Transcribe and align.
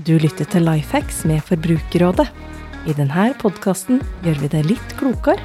Du 0.00 0.14
lytter 0.16 0.46
til 0.48 0.64
Lifehacks 0.64 1.24
med 1.28 1.42
Forbrukerrådet. 1.44 2.24
I 2.88 2.94
denne 2.96 3.26
podkasten 3.36 3.98
gjør 4.24 4.38
vi 4.40 4.48
det 4.54 4.62
litt 4.64 4.94
klokere 4.96 5.42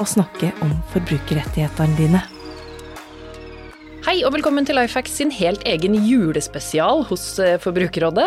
å 0.00 0.06
snakke 0.08 0.48
om 0.64 0.72
forbrukerrettighetene 0.94 1.98
dine. 1.98 2.22
Hei 4.18 4.24
og 4.26 4.32
velkommen 4.34 4.64
til 4.66 4.74
Lifehacks 4.74 5.12
sin 5.20 5.28
helt 5.30 5.62
egen 5.70 5.92
julespesial 6.02 7.04
hos 7.06 7.22
eh, 7.38 7.52
Forbrukerrådet. 7.62 8.24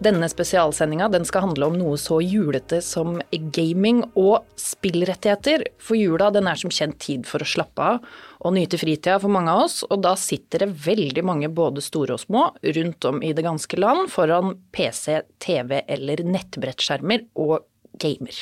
Denne 0.00 0.30
spesialsendinga 0.32 1.10
skal 1.28 1.44
handle 1.44 1.66
om 1.68 1.76
noe 1.76 1.98
så 2.00 2.22
julete 2.24 2.78
som 2.80 3.18
gaming 3.52 4.00
og 4.16 4.46
spillrettigheter. 4.56 5.66
For 5.76 6.00
jula 6.00 6.30
den 6.32 6.48
er 6.48 6.56
som 6.56 6.72
kjent 6.72 6.96
tid 7.04 7.28
for 7.28 7.44
å 7.44 7.50
slappe 7.52 7.90
av 7.90 8.08
og 8.40 8.56
nyte 8.56 8.80
fritida 8.80 9.18
for 9.20 9.28
mange 9.36 9.52
av 9.52 9.66
oss, 9.66 9.82
og 9.84 10.00
da 10.08 10.14
sitter 10.16 10.64
det 10.64 10.70
veldig 10.88 11.28
mange 11.28 11.52
både 11.52 11.84
store 11.84 12.16
og 12.16 12.24
små 12.24 12.48
rundt 12.80 13.10
om 13.12 13.20
i 13.20 13.36
det 13.36 13.44
ganske 13.44 13.76
land 13.76 14.08
foran 14.16 14.56
PC, 14.72 15.20
TV 15.36 15.82
eller 15.84 16.24
nettbrettskjermer 16.24 17.28
og 17.36 17.58
gamer. 18.00 18.40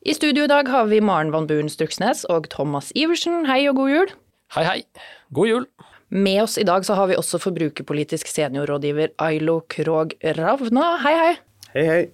I 0.00 0.16
studio 0.16 0.48
i 0.48 0.54
dag 0.56 0.72
har 0.72 0.88
vi 0.88 1.04
Maren 1.04 1.36
Van 1.36 1.44
Buren 1.44 1.68
Struksnes 1.68 2.24
og 2.32 2.48
Thomas 2.56 2.88
Iversen. 2.96 3.44
Hei 3.52 3.66
og 3.68 3.82
god 3.84 3.98
jul. 3.98 4.20
Hei, 4.54 4.62
hei. 4.62 4.82
God 5.34 5.48
jul. 5.48 5.64
Med 6.14 6.44
oss 6.44 6.58
i 6.58 6.64
dag 6.64 6.84
så 6.86 6.94
har 6.94 7.08
vi 7.10 7.16
også 7.18 7.40
forbrukerpolitisk 7.42 8.28
seniorrådgiver 8.30 9.16
Ailo 9.24 9.56
Krog 9.66 10.12
Ravna. 10.36 10.92
Hei, 11.02 11.14
hei. 11.18 11.32
Hei, 11.72 11.82
hei. 11.88 12.04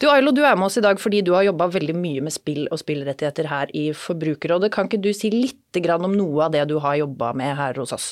Du 0.00 0.06
Ailo, 0.08 0.32
du 0.32 0.40
er 0.48 0.56
med 0.56 0.70
oss 0.70 0.78
i 0.80 0.82
dag 0.86 0.96
fordi 1.02 1.20
du 1.26 1.34
har 1.36 1.44
jobba 1.44 1.66
veldig 1.74 1.92
mye 1.98 2.22
med 2.24 2.32
spill 2.32 2.62
og 2.72 2.80
spillrettigheter 2.80 3.50
her 3.50 3.74
i 3.76 3.90
Forbrukerrådet. 3.92 4.70
Kan 4.72 4.88
ikke 4.88 5.02
du 5.04 5.10
si 5.12 5.28
litt 5.34 5.82
om 5.92 6.16
noe 6.16 6.46
av 6.46 6.56
det 6.56 6.64
du 6.72 6.78
har 6.80 6.96
jobba 7.02 7.34
med 7.36 7.52
her 7.60 7.76
hos 7.82 7.92
oss? 7.92 8.08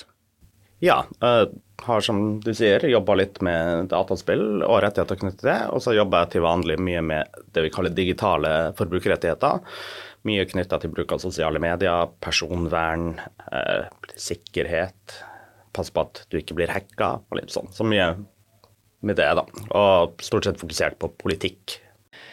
Ja, 0.84 1.06
jeg 1.22 1.54
har 1.86 2.04
som 2.04 2.42
du 2.44 2.52
sier 2.52 2.84
jobba 2.84 3.16
litt 3.16 3.40
med 3.40 3.88
dataspill 3.88 4.66
og 4.66 4.82
rettigheter 4.84 5.16
knyttet 5.16 5.40
til 5.40 5.48
det. 5.54 5.60
Og 5.72 5.80
så 5.80 5.96
jobber 5.96 6.26
jeg 6.26 6.34
til 6.34 6.44
vanlig 6.44 6.76
mye 6.76 7.00
med 7.00 7.40
det 7.56 7.64
vi 7.64 7.72
kaller 7.72 7.96
digitale 7.96 8.52
forbrukerrettigheter. 8.76 9.64
Mye 10.26 10.46
knytta 10.48 10.80
til 10.82 10.90
bruk 10.90 11.12
av 11.14 11.22
sosiale 11.22 11.60
medier, 11.62 12.10
personvern, 12.24 13.14
eh, 13.52 13.86
sikkerhet. 14.18 15.20
Pass 15.76 15.92
på 15.92 16.02
at 16.06 16.24
du 16.32 16.40
ikke 16.40 16.56
blir 16.58 16.72
hacka 16.72 17.20
og 17.20 17.38
litt 17.38 17.52
sånn. 17.54 17.70
Så 17.70 17.86
mye 17.86 18.14
med 19.06 19.16
det, 19.20 19.28
da. 19.38 19.44
Og 19.76 20.22
stort 20.24 20.48
sett 20.48 20.58
fokusert 20.58 20.98
på 20.98 21.12
politikk. 21.20 21.78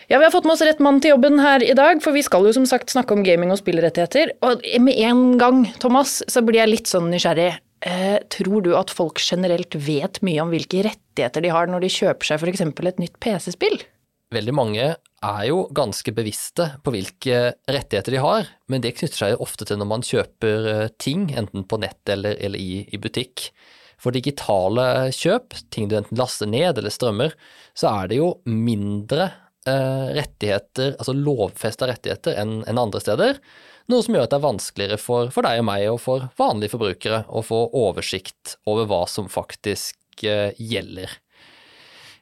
Ja, 0.09 0.17
Vi 0.17 0.25
har 0.25 0.31
fått 0.31 0.45
med 0.45 0.53
oss 0.53 0.61
rett 0.61 0.79
mann 0.79 0.99
til 1.01 1.13
jobben 1.15 1.39
her 1.39 1.63
i 1.63 1.73
dag, 1.73 2.01
for 2.03 2.11
vi 2.15 2.21
skal 2.21 2.45
jo 2.45 2.53
som 2.53 2.65
sagt 2.65 2.91
snakke 2.91 3.15
om 3.15 3.23
gaming 3.23 3.51
og 3.51 3.59
spillrettigheter. 3.61 4.33
Og 4.43 4.61
med 4.79 4.97
en 4.99 5.37
gang, 5.37 5.65
Thomas, 5.79 6.21
så 6.27 6.43
blir 6.45 6.59
jeg 6.61 6.69
litt 6.69 6.91
sånn 6.91 7.09
nysgjerrig. 7.11 7.59
Eh, 7.83 8.19
tror 8.31 8.61
du 8.63 8.75
at 8.79 8.91
folk 8.93 9.19
generelt 9.19 9.75
vet 9.75 10.21
mye 10.23 10.39
om 10.39 10.51
hvilke 10.53 10.85
rettigheter 10.87 11.43
de 11.43 11.51
har 11.51 11.67
når 11.67 11.83
de 11.83 11.89
kjøper 11.91 12.29
seg 12.29 12.39
f.eks. 12.39 12.61
et 12.63 13.01
nytt 13.01 13.19
PC-spill? 13.19 13.81
Veldig 14.33 14.55
mange 14.55 14.87
er 15.23 15.43
jo 15.47 15.67
ganske 15.75 16.13
bevisste 16.15 16.71
på 16.83 16.93
hvilke 16.95 17.53
rettigheter 17.69 18.15
de 18.15 18.23
har, 18.23 18.49
men 18.71 18.83
det 18.83 18.95
knytter 18.97 19.19
seg 19.19 19.33
jo 19.35 19.43
ofte 19.45 19.67
til 19.67 19.79
når 19.79 19.89
man 19.89 20.05
kjøper 20.05 20.69
eh, 20.71 20.91
ting, 21.01 21.29
enten 21.37 21.67
på 21.69 21.79
nett 21.83 22.09
eller, 22.09 22.37
eller 22.43 22.59
i, 22.59 22.83
i 22.89 22.99
butikk. 23.01 23.49
For 24.01 24.15
digitale 24.15 25.11
kjøp, 25.15 25.55
ting 25.71 25.87
du 25.87 25.95
enten 25.99 26.19
laster 26.19 26.49
ned 26.49 26.81
eller 26.81 26.91
strømmer, 26.91 27.35
så 27.77 27.93
er 27.93 28.11
det 28.11 28.19
jo 28.19 28.33
mindre 28.49 29.29
eh, 29.69 30.09
rettigheter, 30.17 30.97
altså 30.97 31.15
lovfesta 31.15 31.87
rettigheter, 31.87 32.35
enn 32.41 32.61
en 32.67 32.81
andre 32.81 33.03
steder. 33.03 33.39
Noe 33.91 34.03
som 34.03 34.15
gjør 34.15 34.27
at 34.27 34.33
det 34.33 34.39
er 34.39 34.47
vanskeligere 34.47 34.99
for, 35.01 35.31
for, 35.35 35.45
deg 35.45 35.61
og 35.61 35.67
meg 35.67 35.87
og 35.91 35.99
for 36.03 36.27
vanlige 36.39 36.75
forbrukere 36.75 37.23
å 37.27 37.43
få 37.45 37.65
oversikt 37.79 38.57
over 38.69 38.87
hva 38.89 39.03
som 39.11 39.31
faktisk 39.31 40.25
eh, 40.27 40.51
gjelder. 40.59 41.19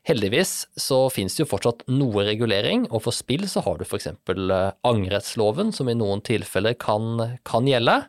Heldigvis 0.08 0.66
så 0.82 1.04
finnes 1.14 1.36
det 1.38 1.44
jo 1.44 1.52
fortsatt 1.52 1.84
noe 1.92 2.26
regulering, 2.26 2.88
og 2.90 3.04
for 3.06 3.14
spill 3.14 3.46
så 3.50 3.62
har 3.66 3.78
du 3.78 3.86
f.eks. 3.86 4.10
Eh, 4.10 4.72
angrettsloven, 4.88 5.74
som 5.76 5.90
i 5.92 5.98
noen 5.98 6.24
tilfeller 6.26 6.78
kan, 6.82 7.38
kan 7.48 7.70
gjelde. 7.70 8.00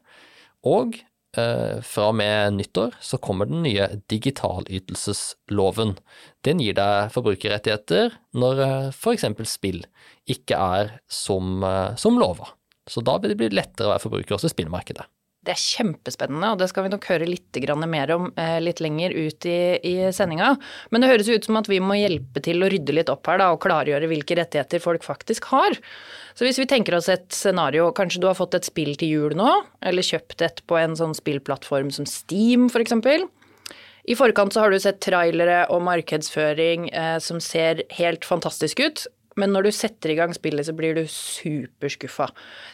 Og 0.68 1.02
Eh, 1.32 1.78
fra 1.80 2.10
og 2.10 2.16
med 2.18 2.58
nyttår 2.58 2.92
så 3.00 3.16
kommer 3.16 3.48
den 3.48 3.62
nye 3.64 3.86
digitalytelsesloven. 4.12 5.94
Den 6.44 6.60
gir 6.60 6.76
deg 6.76 7.08
forbrukerrettigheter 7.14 8.12
når 8.36 8.60
eh, 8.60 8.90
f.eks. 8.92 9.24
spill 9.48 9.80
ikke 10.28 10.58
er 10.60 10.92
som, 11.08 11.64
eh, 11.64 11.96
som 11.96 12.20
lova. 12.20 12.52
Så 12.84 13.00
da 13.00 13.16
vil 13.16 13.32
det 13.32 13.40
bli 13.40 13.48
lettere 13.54 13.88
å 13.88 13.94
være 13.94 14.04
forbruker 14.04 14.36
også 14.36 14.50
i 14.50 14.56
spillmarkedet. 14.58 15.08
Det 15.42 15.56
er 15.56 15.58
kjempespennende, 15.58 16.52
og 16.52 16.60
det 16.60 16.68
skal 16.70 16.84
vi 16.86 16.92
nok 16.92 17.06
høre 17.10 17.26
litt 17.26 17.58
mer 17.90 18.12
om 18.14 18.28
eh, 18.38 18.60
litt 18.62 18.78
lenger 18.78 19.10
ut 19.10 19.46
i, 19.50 19.74
i 19.82 19.94
sendinga. 20.14 20.52
Men 20.94 21.02
det 21.02 21.08
høres 21.10 21.30
ut 21.32 21.48
som 21.48 21.58
at 21.58 21.66
vi 21.66 21.80
må 21.82 21.96
hjelpe 21.98 22.38
til 22.46 22.62
å 22.62 22.68
rydde 22.70 22.94
litt 22.94 23.10
opp 23.10 23.26
her 23.26 23.40
da, 23.42 23.50
og 23.50 23.58
klargjøre 23.64 24.06
hvilke 24.06 24.36
rettigheter 24.38 24.78
folk 24.82 25.02
faktisk 25.02 25.50
har. 25.50 25.74
Så 26.38 26.46
hvis 26.46 26.60
vi 26.62 26.68
tenker 26.70 26.94
oss 26.94 27.10
et 27.10 27.26
scenario, 27.34 27.90
kanskje 27.90 28.22
du 28.22 28.28
har 28.30 28.38
fått 28.38 28.54
et 28.54 28.68
spill 28.70 28.94
til 28.94 29.16
jul 29.16 29.34
nå, 29.38 29.50
eller 29.82 30.06
kjøpt 30.06 30.46
et 30.46 30.62
på 30.70 30.78
en 30.78 30.94
sånn 30.98 31.16
spillplattform 31.18 31.90
som 31.90 32.06
Steam 32.06 32.68
f.eks. 32.70 32.94
I 34.02 34.18
forkant 34.18 34.54
så 34.54 34.62
har 34.62 34.70
du 34.70 34.78
sett 34.82 35.02
trailere 35.02 35.64
og 35.74 35.82
markedsføring 35.86 36.88
eh, 36.94 37.18
som 37.22 37.42
ser 37.42 37.82
helt 37.98 38.26
fantastisk 38.26 38.82
ut. 38.82 39.04
Men 39.40 39.54
når 39.54 39.68
du 39.68 39.72
setter 39.74 40.12
i 40.12 40.18
gang 40.18 40.34
spillet, 40.36 40.66
så 40.68 40.74
blir 40.76 40.96
du 40.96 41.06
superskuffa. 41.08 42.28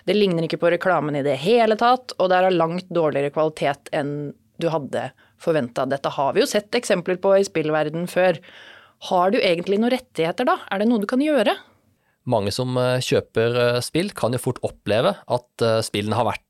Det 0.08 0.16
ligner 0.16 0.46
ikke 0.46 0.60
på 0.62 0.72
reklamen 0.74 1.18
i 1.18 1.24
det 1.26 1.36
hele 1.44 1.78
tatt, 1.78 2.16
og 2.18 2.30
det 2.30 2.38
er 2.38 2.48
av 2.50 2.56
langt 2.56 2.90
dårligere 2.90 3.34
kvalitet 3.34 3.92
enn 3.94 4.32
du 4.58 4.68
hadde 4.72 5.10
forventa. 5.38 5.86
Dette 5.86 6.10
har 6.16 6.34
vi 6.34 6.42
jo 6.42 6.50
sett 6.50 6.74
eksempler 6.74 7.20
på 7.22 7.36
i 7.38 7.46
spillverden 7.46 8.08
før. 8.10 8.40
Har 9.08 9.30
du 9.30 9.38
egentlig 9.38 9.78
noen 9.78 9.94
rettigheter 9.94 10.48
da? 10.48 10.58
Er 10.72 10.82
det 10.82 10.88
noe 10.90 11.02
du 11.02 11.06
kan 11.10 11.22
gjøre? 11.22 11.54
Mange 12.28 12.52
som 12.52 12.74
eh, 12.76 12.98
kjøper 13.04 13.60
eh, 13.62 13.80
spill, 13.84 14.10
kan 14.16 14.34
jo 14.34 14.42
fort 14.42 14.60
oppleve 14.66 15.14
at 15.22 15.64
eh, 15.64 15.80
spillene 15.86 16.18
har 16.18 16.28
vært 16.32 16.44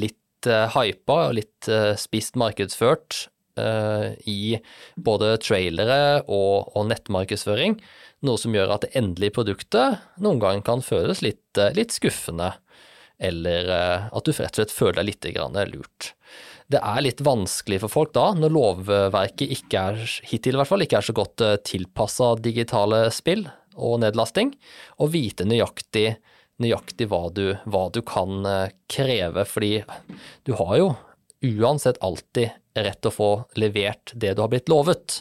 litt 0.00 0.18
hypa 0.48 1.16
og 1.28 1.34
litt 1.36 1.66
spist 2.00 2.38
markedsført 2.40 3.26
i 3.58 4.56
både 4.96 5.34
trailere 5.44 6.22
og, 6.24 6.72
og 6.72 6.86
nettmarkedsføring 6.88 7.76
noe 8.26 8.38
som 8.40 8.54
gjør 8.54 8.76
at 8.76 8.86
det 8.86 8.94
endelige 8.98 9.34
produktet 9.38 10.02
noen 10.22 10.40
gang 10.42 10.62
kan 10.64 10.82
føles 10.84 11.22
litt, 11.24 11.44
eh, 11.58 11.74
litt 11.76 11.94
skuffende, 11.94 12.52
eller 13.22 13.70
eh, 13.70 14.08
at 14.08 14.26
du 14.26 14.32
rett 14.32 14.52
og 14.54 14.60
slett 14.60 14.74
føler 14.74 15.02
deg 15.02 15.10
litt 15.10 15.72
lurt. 15.72 16.12
Det 16.72 16.80
er 16.80 17.02
litt 17.04 17.20
vanskelig 17.20 17.82
for 17.82 17.92
folk 17.92 18.12
da, 18.14 18.30
når 18.38 18.54
lovverket 18.54 19.50
ikke 19.58 19.82
er, 19.90 20.04
hittil 20.30 20.56
i 20.56 20.60
hvert 20.60 20.70
fall, 20.70 20.84
ikke 20.84 21.02
er 21.02 21.08
så 21.08 21.16
godt 21.16 21.42
tilpassa 21.68 22.32
digitale 22.40 23.04
spill 23.12 23.44
og 23.74 24.00
nedlasting, 24.00 24.54
å 25.02 25.08
vite 25.10 25.44
nøyaktig, 25.44 26.16
nøyaktig 26.62 27.10
hva, 27.10 27.26
du, 27.34 27.58
hva 27.66 27.88
du 27.92 28.00
kan 28.06 28.46
kreve, 28.88 29.44
fordi 29.48 29.82
du 30.46 30.54
har 30.56 30.78
jo 30.78 30.88
uansett 31.42 32.00
alltid 32.00 32.54
rett 32.74 33.08
å 33.08 33.12
få 33.12 33.30
levert 33.60 34.14
det 34.14 34.34
du 34.36 34.42
har 34.44 34.52
blitt 34.52 34.70
lovet. 34.72 35.20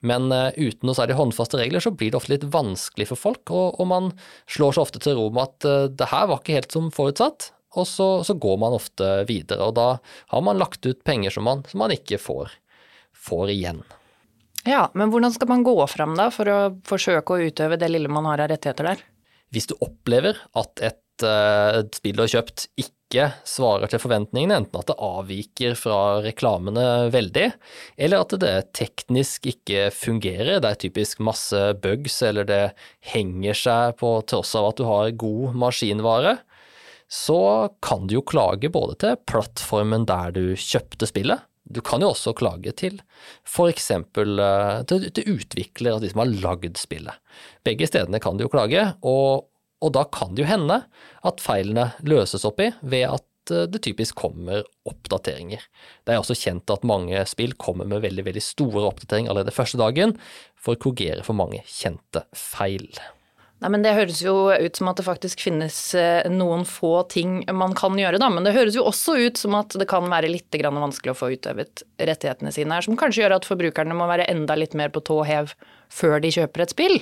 Men 0.00 0.30
uh, 0.30 0.50
uten 0.54 0.86
noe 0.86 0.96
særlig 0.96 1.18
håndfaste 1.18 1.58
regler 1.58 1.82
så 1.82 1.90
blir 1.90 2.12
det 2.12 2.20
ofte 2.20 2.36
litt 2.36 2.46
vanskelig 2.52 3.08
for 3.10 3.20
folk, 3.20 3.50
og, 3.50 3.80
og 3.80 3.90
man 3.90 4.10
slår 4.50 4.76
seg 4.76 4.84
ofte 4.84 5.02
til 5.02 5.18
ro 5.18 5.28
med 5.34 5.48
at 5.48 5.68
uh, 5.68 5.86
det 5.90 6.10
her 6.12 6.28
var 6.30 6.42
ikke 6.42 6.58
helt 6.60 6.74
som 6.76 6.90
forutsatt, 6.94 7.50
og 7.78 7.86
så, 7.88 8.08
så, 8.24 8.36
går 8.38 8.58
man 8.62 8.76
ofte 8.78 9.10
videre. 9.28 9.66
Og 9.68 9.76
da 9.76 9.88
har 10.32 10.44
man 10.44 10.60
lagt 10.60 10.86
ut 10.86 11.02
penger 11.06 11.34
som 11.34 11.46
man, 11.48 11.64
som 11.68 11.82
man 11.82 11.92
ikke 11.94 12.20
får, 12.22 12.54
får 13.14 13.52
igjen. 13.54 13.82
Ja, 14.68 14.88
men 14.98 15.12
hvordan 15.12 15.34
skal 15.34 15.50
man 15.50 15.64
gå 15.66 15.76
fram 15.90 16.16
da 16.18 16.28
for 16.34 16.50
å 16.50 16.58
forsøke 16.88 17.34
å 17.34 17.50
utøve 17.50 17.78
det 17.80 17.90
lille 17.92 18.10
man 18.12 18.26
har 18.28 18.42
av 18.44 18.50
rettigheter 18.52 18.90
der? 18.90 19.04
Hvis 19.54 19.68
du 19.70 19.76
opplever 19.84 20.40
at 20.58 20.82
et 20.84 21.24
uh, 21.24 21.84
spill 21.94 22.18
du 22.18 22.24
har 22.24 22.34
kjøpt 22.38 22.68
ikke 22.76 22.97
ikke 23.08 23.30
svarer 23.48 23.88
til 23.88 24.02
forventningene, 24.02 24.60
enten 24.60 24.80
at 24.80 24.90
det 24.90 24.98
avviker 25.00 25.76
fra 25.80 26.20
reklamene 26.20 27.08
veldig, 27.12 27.46
eller 27.96 28.24
at 28.24 28.34
det 28.42 28.52
teknisk 28.76 29.48
ikke 29.48 29.88
fungerer, 29.96 30.60
det 30.60 30.68
er 30.68 30.82
typisk 30.84 31.22
masse 31.24 31.56
bugs, 31.80 32.20
eller 32.22 32.44
det 32.48 32.62
henger 33.14 33.56
seg 33.56 33.96
på 34.02 34.12
tross 34.28 34.52
av 34.58 34.70
at 34.70 34.80
du 34.80 34.84
har 34.88 35.16
god 35.16 35.56
maskinvare, 35.56 36.36
så 37.08 37.72
kan 37.80 38.04
du 38.04 38.18
jo 38.18 38.26
klage 38.28 38.68
både 38.68 38.98
til 39.00 39.20
plattformen 39.24 40.04
der 40.08 40.34
du 40.36 40.42
kjøpte 40.52 41.08
spillet, 41.08 41.48
du 41.68 41.80
kan 41.84 42.00
jo 42.00 42.14
også 42.14 42.32
klage 42.36 42.72
til 42.76 43.00
eksempel 43.68 44.40
eh, 44.40 44.82
til, 44.88 45.08
til 45.12 45.34
utvikler, 45.36 45.96
av 45.96 46.00
de 46.00 46.08
som 46.12 46.22
har 46.22 46.32
lagd 46.44 46.80
spillet. 46.80 47.20
Begge 47.66 47.88
stedene 47.88 48.20
kan 48.24 48.38
du 48.38 48.46
jo 48.46 48.52
klage, 48.52 48.86
og 49.04 49.48
og 49.84 49.94
da 49.94 50.04
kan 50.10 50.34
det 50.34 50.44
jo 50.44 50.50
hende 50.50 50.82
at 51.26 51.42
feilene 51.42 51.90
løses 52.06 52.46
opp 52.48 52.62
i 52.64 52.70
ved 52.80 53.04
at 53.10 53.52
eh, 53.54 53.68
det 53.70 53.82
typisk 53.86 54.18
kommer 54.18 54.64
oppdateringer. 54.88 55.62
Det 56.04 56.14
er 56.14 56.22
også 56.22 56.38
kjent 56.38 56.70
at 56.74 56.86
mange 56.88 57.22
spill 57.30 57.54
kommer 57.60 57.88
med 57.88 58.02
veldig 58.06 58.26
veldig 58.30 58.44
store 58.44 58.86
oppdateringer 58.88 59.34
allerede 59.34 59.54
første 59.54 59.80
dagen 59.80 60.16
for 60.58 60.74
å 60.74 60.82
korrigere 60.82 61.26
for 61.26 61.38
mange 61.38 61.62
kjente 61.68 62.26
feil. 62.36 62.90
Nei, 63.58 63.72
men 63.74 63.82
Det 63.82 63.94
høres 63.96 64.20
jo 64.22 64.34
ut 64.54 64.78
som 64.78 64.88
at 64.90 65.00
det 65.00 65.06
faktisk 65.06 65.40
finnes 65.42 65.76
eh, 65.98 66.26
noen 66.30 66.62
få 66.68 67.02
ting 67.10 67.40
man 67.50 67.74
kan 67.78 67.96
gjøre, 67.98 68.20
da. 68.22 68.28
Men 68.30 68.46
det 68.46 68.54
høres 68.54 68.78
jo 68.78 68.86
også 68.86 69.16
ut 69.18 69.40
som 69.40 69.56
at 69.58 69.74
det 69.74 69.88
kan 69.90 70.06
være 70.10 70.30
litt 70.30 70.54
vanskelig 70.54 71.14
å 71.14 71.18
få 71.18 71.32
utøvet 71.34 71.82
rettighetene 71.98 72.54
sine 72.54 72.74
her, 72.76 72.86
som 72.86 72.98
kanskje 72.98 73.24
gjør 73.24 73.38
at 73.40 73.48
forbrukerne 73.48 73.98
må 73.98 74.06
være 74.06 74.28
enda 74.30 74.54
litt 74.54 74.78
mer 74.78 74.94
på 74.94 75.02
tå 75.02 75.24
hev 75.26 75.56
før 75.90 76.22
de 76.22 76.30
kjøper 76.30 76.62
et 76.62 76.74
spill. 76.74 76.96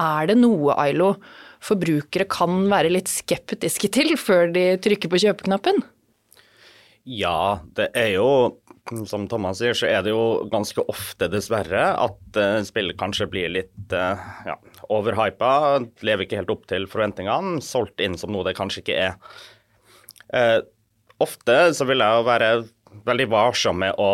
Er 0.00 0.30
det 0.30 0.38
noe, 0.40 0.72
Ailo, 0.80 1.16
forbrukere 1.64 2.26
kan 2.30 2.64
være 2.70 2.92
litt 2.92 3.10
skeptiske 3.10 3.92
til 3.92 4.16
før 4.20 4.50
de 4.54 4.64
trykker 4.82 5.12
på 5.12 5.20
kjøpeknappen? 5.26 5.82
Ja, 7.08 7.60
det 7.76 7.90
er 7.96 8.12
jo 8.16 8.30
som 9.06 9.26
Thomas 9.30 9.60
sier, 9.60 9.76
så 9.76 9.86
er 9.86 10.02
det 10.04 10.12
jo 10.12 10.48
ganske 10.50 10.82
ofte, 10.90 11.28
dessverre, 11.30 11.82
at 11.94 12.38
uh, 12.38 12.58
spillet 12.66 12.98
kanskje 12.98 13.28
blir 13.30 13.52
litt 13.52 13.94
uh, 13.94 14.18
ja, 14.46 14.56
overhypa. 14.90 15.52
Lever 16.06 16.26
ikke 16.26 16.40
helt 16.40 16.52
opp 16.52 16.66
til 16.70 16.88
forventningene. 16.90 17.60
Solgt 17.64 18.02
inn 18.02 18.18
som 18.18 18.32
noe 18.34 18.46
det 18.48 18.56
kanskje 18.58 18.82
ikke 18.82 18.98
er. 19.08 19.38
Uh, 20.34 20.58
ofte 21.22 21.60
så 21.76 21.86
vil 21.88 22.02
jeg 22.02 22.18
jo 22.18 22.26
være 22.26 22.50
veldig 23.06 23.28
varsom 23.30 23.80
med 23.84 23.94
å 24.00 24.10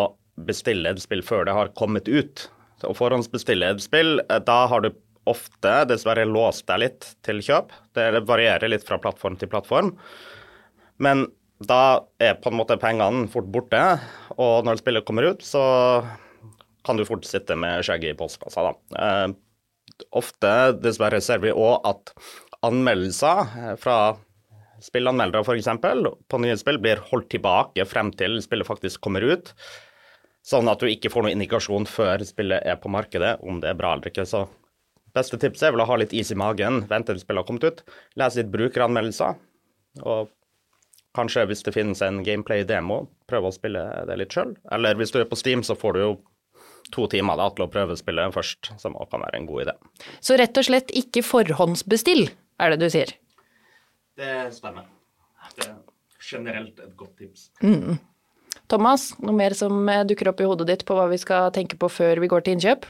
bestille 0.46 0.92
et 0.92 1.00
spill 1.00 1.24
før 1.24 1.46
det 1.48 1.56
har 1.56 1.72
kommet 1.78 2.10
ut. 2.10 2.48
Å 2.84 2.92
forhåndsbestille 2.92 3.72
et 3.72 3.80
spill, 3.80 4.18
da 4.28 4.58
har 4.68 4.84
du 4.84 4.90
ofte 5.28 5.72
dessverre 5.90 6.26
låst 6.28 6.66
deg 6.70 6.82
litt 6.84 7.08
til 7.26 7.42
kjøp. 7.44 7.72
Det 7.96 8.06
varierer 8.28 8.70
litt 8.70 8.86
fra 8.86 8.98
plattform 9.02 9.38
til 9.40 9.50
plattform. 9.52 9.94
Men 11.02 11.26
da 11.62 12.04
er 12.20 12.36
på 12.40 12.52
en 12.52 12.58
måte 12.58 12.76
pengene 12.80 13.26
fort 13.32 13.48
borte, 13.52 13.80
og 14.36 14.66
når 14.68 14.80
spillet 14.82 15.06
kommer 15.08 15.30
ut, 15.32 15.44
så 15.44 15.62
kan 16.86 16.98
du 16.98 17.06
fort 17.08 17.24
sitte 17.26 17.56
med 17.58 17.84
skjegget 17.86 18.14
i 18.14 18.18
postkassa, 18.18 18.68
da. 18.68 18.74
Eh, 19.00 20.04
ofte, 20.16 20.52
dessverre, 20.82 21.22
ser 21.24 21.40
vi 21.42 21.54
òg 21.54 21.86
at 21.88 22.12
anmeldelser 22.66 23.76
fra 23.80 23.98
spillanmeldere 24.84 25.42
f.eks. 25.42 25.70
på 26.28 26.40
nye 26.42 26.56
spill 26.60 26.78
blir 26.82 27.00
holdt 27.10 27.30
tilbake 27.32 27.86
frem 27.88 28.12
til 28.16 28.38
spillet 28.44 28.68
faktisk 28.68 29.00
kommer 29.04 29.24
ut. 29.24 29.54
Sånn 30.46 30.68
at 30.70 30.78
du 30.78 30.86
ikke 30.86 31.10
får 31.10 31.24
noen 31.24 31.38
indikasjon 31.38 31.88
før 31.90 32.22
spillet 32.26 32.62
er 32.68 32.76
på 32.78 32.92
markedet, 32.92 33.38
om 33.42 33.58
det 33.62 33.72
er 33.72 33.78
bra 33.78 33.96
eller 33.96 34.12
ikke. 34.12 34.26
Så 34.28 34.44
beste 35.16 35.40
tipset 35.40 35.70
er 35.70 35.74
vel 35.74 35.82
å 35.82 35.88
ha 35.88 35.98
litt 35.98 36.14
is 36.16 36.30
i 36.32 36.38
magen, 36.38 36.84
vente 36.90 37.14
til 37.14 37.22
spillet 37.22 37.42
har 37.42 37.48
kommet 37.48 37.66
ut. 37.66 37.84
Lese 38.20 38.42
litt 38.42 38.52
brukeranmeldelser. 38.52 39.38
Og 40.04 40.32
Kanskje 41.16 41.46
hvis 41.48 41.64
det 41.64 41.72
finnes 41.72 42.02
en 42.04 42.20
gameplay-demo, 42.24 43.04
prøve 43.30 43.48
å 43.48 43.54
spille 43.54 43.82
det 44.08 44.18
litt 44.20 44.34
sjøl. 44.36 44.52
Eller 44.74 44.98
hvis 44.98 45.14
du 45.14 45.20
er 45.22 45.28
på 45.28 45.38
Steam, 45.38 45.62
så 45.64 45.76
får 45.78 45.96
du 45.96 46.00
jo 46.02 46.10
to 46.92 47.06
timer 47.10 47.38
da, 47.40 47.48
til 47.54 47.64
å 47.64 47.70
prøve 47.72 47.96
spillet 47.98 48.34
først, 48.34 48.72
som 48.82 48.98
også 48.98 49.14
kan 49.14 49.24
være 49.24 49.40
en 49.40 49.48
god 49.48 49.64
idé. 49.64 49.74
Så 50.20 50.36
rett 50.38 50.60
og 50.60 50.68
slett 50.68 50.92
ikke 50.94 51.24
forhåndsbestill, 51.26 52.28
er 52.60 52.74
det 52.74 52.78
du 52.84 52.92
sier? 52.92 53.14
Det 54.16 54.34
stemmer. 54.54 54.86
Det 55.56 55.70
er 55.70 55.74
generelt 56.20 56.84
et 56.84 56.92
godt 56.98 57.16
tips. 57.22 57.48
Mm. 57.64 57.96
Thomas, 58.70 59.08
noe 59.22 59.34
mer 59.36 59.56
som 59.56 59.88
dukker 60.08 60.30
opp 60.32 60.42
i 60.42 60.48
hodet 60.48 60.68
ditt 60.68 60.86
på 60.86 60.96
hva 60.98 61.08
vi 61.10 61.18
skal 61.22 61.48
tenke 61.54 61.78
på 61.80 61.90
før 61.92 62.20
vi 62.22 62.30
går 62.30 62.44
til 62.44 62.56
innkjøp? 62.56 62.88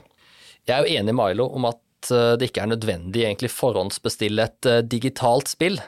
Jeg 0.66 0.74
er 0.74 0.82
jo 0.82 0.98
enig 0.98 1.14
med 1.14 1.20
Milo 1.20 1.46
om 1.54 1.68
at 1.68 1.78
eh, 2.14 2.34
det 2.38 2.50
ikke 2.50 2.64
er 2.64 2.72
nødvendig 2.74 3.24
egentlig 3.24 3.52
forhåndsbestille 3.54 4.46
et 4.46 4.68
eh, 4.70 4.82
digitalt 4.84 5.50
spill. 5.52 5.80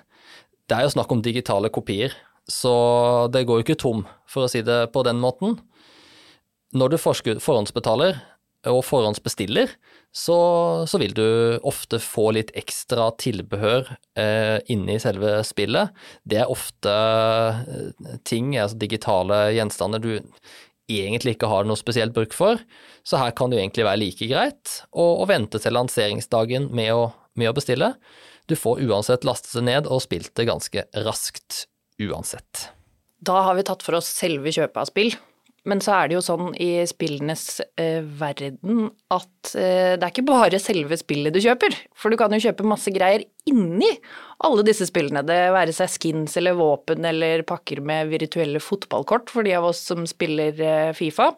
Det 0.69 0.76
er 0.76 0.87
jo 0.87 0.94
snakk 0.97 1.12
om 1.15 1.23
digitale 1.25 1.70
kopier, 1.73 2.15
så 2.49 3.29
det 3.32 3.47
går 3.49 3.61
jo 3.61 3.67
ikke 3.67 3.81
tom, 3.81 4.05
for 4.29 4.47
å 4.47 4.50
si 4.53 4.65
det 4.65 4.88
på 4.94 5.05
den 5.06 5.20
måten. 5.23 5.59
Når 6.76 6.93
du 6.93 6.99
forhåndsbetaler 7.00 8.19
og 8.69 8.82
forhåndsbestiller, 8.85 9.70
så, 10.12 10.38
så 10.88 10.99
vil 11.00 11.15
du 11.15 11.25
ofte 11.69 12.00
få 12.03 12.31
litt 12.35 12.50
ekstra 12.59 13.11
tilbehør 13.20 13.93
eh, 14.19 14.59
inne 14.73 14.97
i 14.97 15.03
selve 15.03 15.38
spillet. 15.47 15.93
Det 16.29 16.41
er 16.43 16.53
ofte 16.53 16.93
eh, 16.93 18.17
ting, 18.29 18.56
altså 18.59 18.81
digitale 18.81 19.43
gjenstander, 19.56 20.03
du 20.03 20.19
egentlig 20.88 21.37
ikke 21.37 21.50
har 21.50 21.69
noe 21.69 21.79
spesielt 21.79 22.14
bruk 22.17 22.35
for, 22.37 22.61
så 23.06 23.20
her 23.20 23.35
kan 23.37 23.50
det 23.50 23.58
jo 23.58 23.64
egentlig 23.64 23.87
være 23.87 24.02
like 24.02 24.29
greit 24.31 24.75
å, 24.90 25.25
vente 25.29 25.61
til 25.62 25.76
lanseringsdagen 25.76 26.70
med 26.75 26.93
å, 26.96 27.05
med 27.38 27.52
å 27.52 27.56
bestille. 27.56 27.93
Du 28.49 28.56
får 28.56 28.82
uansett 28.88 29.26
lastet 29.29 29.58
det 29.58 29.67
ned 29.69 29.88
og 29.88 30.02
spilt 30.05 30.32
det 30.38 30.49
ganske 30.49 30.87
raskt 31.05 31.67
uansett. 32.00 32.70
Da 33.20 33.43
har 33.44 33.58
vi 33.58 33.67
tatt 33.67 33.82
for 33.85 33.99
oss 33.99 34.08
selve 34.08 34.52
kjøpet 34.55 34.81
av 34.81 34.88
spill. 34.88 35.12
Men 35.69 35.82
så 35.85 35.94
er 35.94 36.09
det 36.09 36.17
jo 36.17 36.25
sånn 36.25 36.53
i 36.56 36.70
spillenes 36.88 37.61
eh, 37.81 38.00
verden 38.00 38.87
at 39.12 39.50
eh, 39.53 39.97
det 39.99 40.06
er 40.06 40.12
ikke 40.12 40.29
bare 40.29 40.61
selve 40.62 40.97
spillet 40.97 41.35
du 41.35 41.41
kjøper. 41.44 41.76
For 41.99 42.12
du 42.12 42.19
kan 42.20 42.32
jo 42.32 42.41
kjøpe 42.41 42.67
masse 42.69 42.93
greier 42.94 43.26
inni 43.49 43.91
alle 44.47 44.65
disse 44.67 44.88
spillene. 44.88 45.25
Det 45.29 45.37
være 45.55 45.75
seg 45.76 45.93
skins 45.93 46.38
eller 46.41 46.56
våpen 46.59 47.05
eller 47.09 47.44
pakker 47.49 47.82
med 47.85 48.09
virtuelle 48.15 48.62
fotballkort 48.65 49.32
for 49.35 49.44
de 49.44 49.56
av 49.59 49.69
oss 49.69 49.82
som 49.91 50.09
spiller 50.09 50.56
eh, 50.56 50.94
Fifa. 50.97 51.35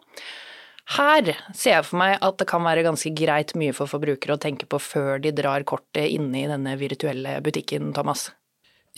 Her 0.90 1.34
ser 1.54 1.76
jeg 1.76 1.86
for 1.86 2.00
meg 2.00 2.16
at 2.24 2.38
det 2.40 2.48
kan 2.50 2.64
være 2.66 2.86
ganske 2.86 3.12
greit 3.14 3.54
mye 3.58 3.74
for 3.76 3.90
forbrukere 3.90 4.34
å 4.34 4.42
tenke 4.42 4.66
på 4.70 4.78
før 4.82 5.20
de 5.22 5.34
drar 5.34 5.66
kortet 5.68 6.10
inne 6.10 6.42
i 6.42 6.48
denne 6.50 6.74
virtuelle 6.80 7.36
butikken, 7.46 7.92
Thomas. 7.94 8.28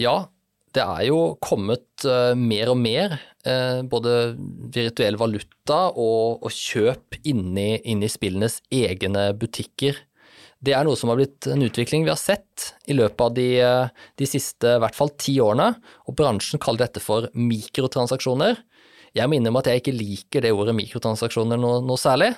Ja, 0.01 0.31
det 0.77 0.83
er 0.83 1.05
jo 1.09 1.19
kommet 1.43 2.07
uh, 2.09 2.33
mer 2.39 2.71
og 2.73 2.79
mer 2.81 3.17
uh, 3.47 3.83
både 3.85 4.35
virtuell 4.73 5.19
valuta 5.21 5.85
og, 5.91 6.41
og 6.41 6.49
kjøp 6.53 7.19
inni, 7.29 7.77
inni, 7.85 8.09
spillenes 8.11 8.61
egne 8.73 9.31
butikker. 9.39 10.01
Det 10.63 10.77
er 10.77 10.87
noe 10.87 10.97
som 10.97 11.11
har 11.11 11.19
blitt 11.19 11.49
en 11.51 11.65
utvikling 11.67 12.07
vi 12.07 12.13
har 12.13 12.21
sett 12.21 12.73
i 12.87 12.97
løpet 12.97 13.25
av 13.27 13.37
de, 13.37 13.49
uh, 13.61 14.11
de 14.17 14.29
siste 14.29 14.77
i 14.77 14.83
hvert 14.83 14.97
fall 14.97 15.13
ti 15.21 15.37
årene, 15.45 15.75
og 16.09 16.19
bransjen 16.19 16.63
kaller 16.63 16.87
dette 16.87 17.05
for 17.05 17.29
mikrotransaksjoner. 17.37 18.61
Jeg 19.13 19.29
minner 19.29 19.51
innrømme 19.51 19.61
at 19.61 19.69
jeg 19.69 19.83
ikke 19.83 19.99
liker 19.99 20.45
det 20.45 20.55
ordet 20.57 20.73
mikrotransaksjoner 20.79 21.61
noe, 21.61 21.83
noe 21.85 22.01
særlig. 22.01 22.31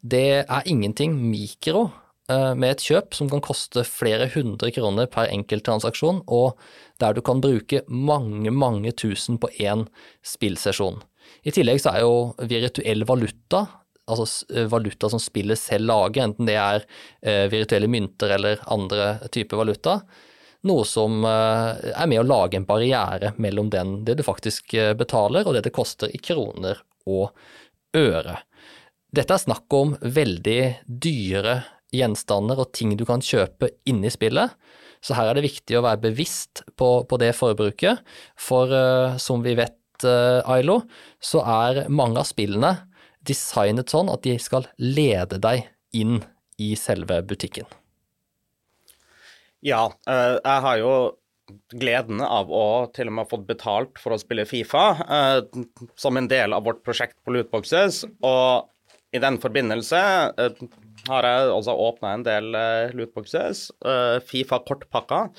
Det 0.00 0.46
er 0.46 0.70
ingenting 0.70 1.18
mikro 1.28 1.90
Eh, 1.90 2.01
med 2.30 2.68
et 2.70 2.82
kjøp 2.84 3.16
som 3.16 3.28
kan 3.28 3.42
koste 3.44 3.82
flere 3.84 4.28
hundre 4.30 4.70
kroner 4.72 5.08
per 5.10 5.26
enkelttransaksjon, 5.32 6.22
og 6.30 6.58
der 7.02 7.16
du 7.16 7.22
kan 7.24 7.42
bruke 7.42 7.82
mange, 7.88 8.52
mange 8.54 8.92
tusen 8.94 9.40
på 9.42 9.50
én 9.58 9.86
spillsesjon. 10.22 11.00
I 11.42 11.54
tillegg 11.54 11.80
så 11.82 11.92
er 11.92 12.04
jo 12.04 12.48
virtuell 12.48 13.04
valuta, 13.08 13.64
altså 14.10 14.26
eh, 14.54 14.68
valuta 14.70 15.10
som 15.10 15.22
spillet 15.22 15.58
selv 15.58 15.90
lager, 15.90 16.26
enten 16.28 16.48
det 16.48 16.58
er 16.58 16.84
eh, 17.22 17.46
virtuelle 17.52 17.90
mynter 17.90 18.36
eller 18.36 18.62
andre 18.70 19.16
typer 19.32 19.60
valuta, 19.62 19.98
noe 20.62 20.86
som 20.86 21.24
er 21.26 22.06
med 22.06 22.20
å 22.20 22.22
lage 22.22 22.54
en 22.54 22.66
barriere 22.68 23.32
mellom 23.42 23.66
den, 23.72 23.96
det 24.06 24.14
du 24.20 24.22
faktisk 24.22 24.76
betaler 24.94 25.42
og 25.42 25.56
det 25.56 25.64
det 25.66 25.72
koster 25.74 26.12
i 26.14 26.20
kroner 26.22 26.78
og 27.10 27.32
øre. 27.98 28.36
Dette 29.10 29.34
er 29.34 29.42
snakk 29.42 29.74
om 29.74 29.96
veldig 30.00 30.60
dyre 30.86 31.56
gjenstander 31.92 32.62
og 32.62 32.72
ting 32.76 32.96
du 32.96 33.04
kan 33.08 33.22
kjøpe 33.24 33.70
inni 33.88 34.10
spillet. 34.12 34.54
Så 35.02 35.16
her 35.18 35.30
er 35.30 35.38
det 35.38 35.48
viktig 35.48 35.78
å 35.78 35.84
være 35.84 36.04
bevisst 36.04 36.62
på, 36.78 37.02
på 37.10 37.18
det 37.18 37.32
forbruket, 37.34 38.02
for 38.38 38.70
uh, 38.70 39.18
som 39.18 39.42
vi 39.42 39.56
vet, 39.58 39.78
uh, 40.06 40.40
Ailo, 40.54 40.82
så 41.18 41.42
er 41.42 41.84
mange 41.90 42.22
av 42.22 42.28
spillene 42.30 42.76
designet 43.26 43.90
sånn 43.90 44.10
at 44.12 44.22
de 44.26 44.36
skal 44.42 44.68
lede 44.78 45.40
deg 45.42 45.66
inn 45.98 46.20
i 46.62 46.72
selve 46.78 47.18
butikken. 47.26 47.66
Ja, 49.62 49.88
uh, 50.06 50.38
jeg 50.38 50.62
har 50.68 50.78
jo 50.78 50.94
gleden 51.74 52.22
av 52.22 52.52
å 52.54 52.86
til 52.94 53.10
og 53.10 53.16
med 53.16 53.26
ha 53.26 53.30
fått 53.32 53.48
betalt 53.48 53.98
for 54.00 54.14
å 54.14 54.20
spille 54.20 54.46
Fifa 54.48 54.84
som 55.98 56.16
en 56.16 56.28
del 56.30 56.54
av 56.54 56.62
vårt 56.64 56.80
prosjekt 56.86 57.18
på 57.26 57.34
Lootboxes. 57.34 58.04
Og 58.24 58.70
i 59.12 59.20
den 59.20 59.36
forbindelse 59.42 59.98
har 61.08 61.26
jeg 61.26 61.52
også 61.52 61.74
åpna 61.88 62.16
en 62.16 62.24
del 62.26 62.54
uh, 62.54 62.92
lootboxes. 62.94 63.68
Uh, 63.84 64.18
Fifa 64.26 64.60
kortpakker. 64.66 65.32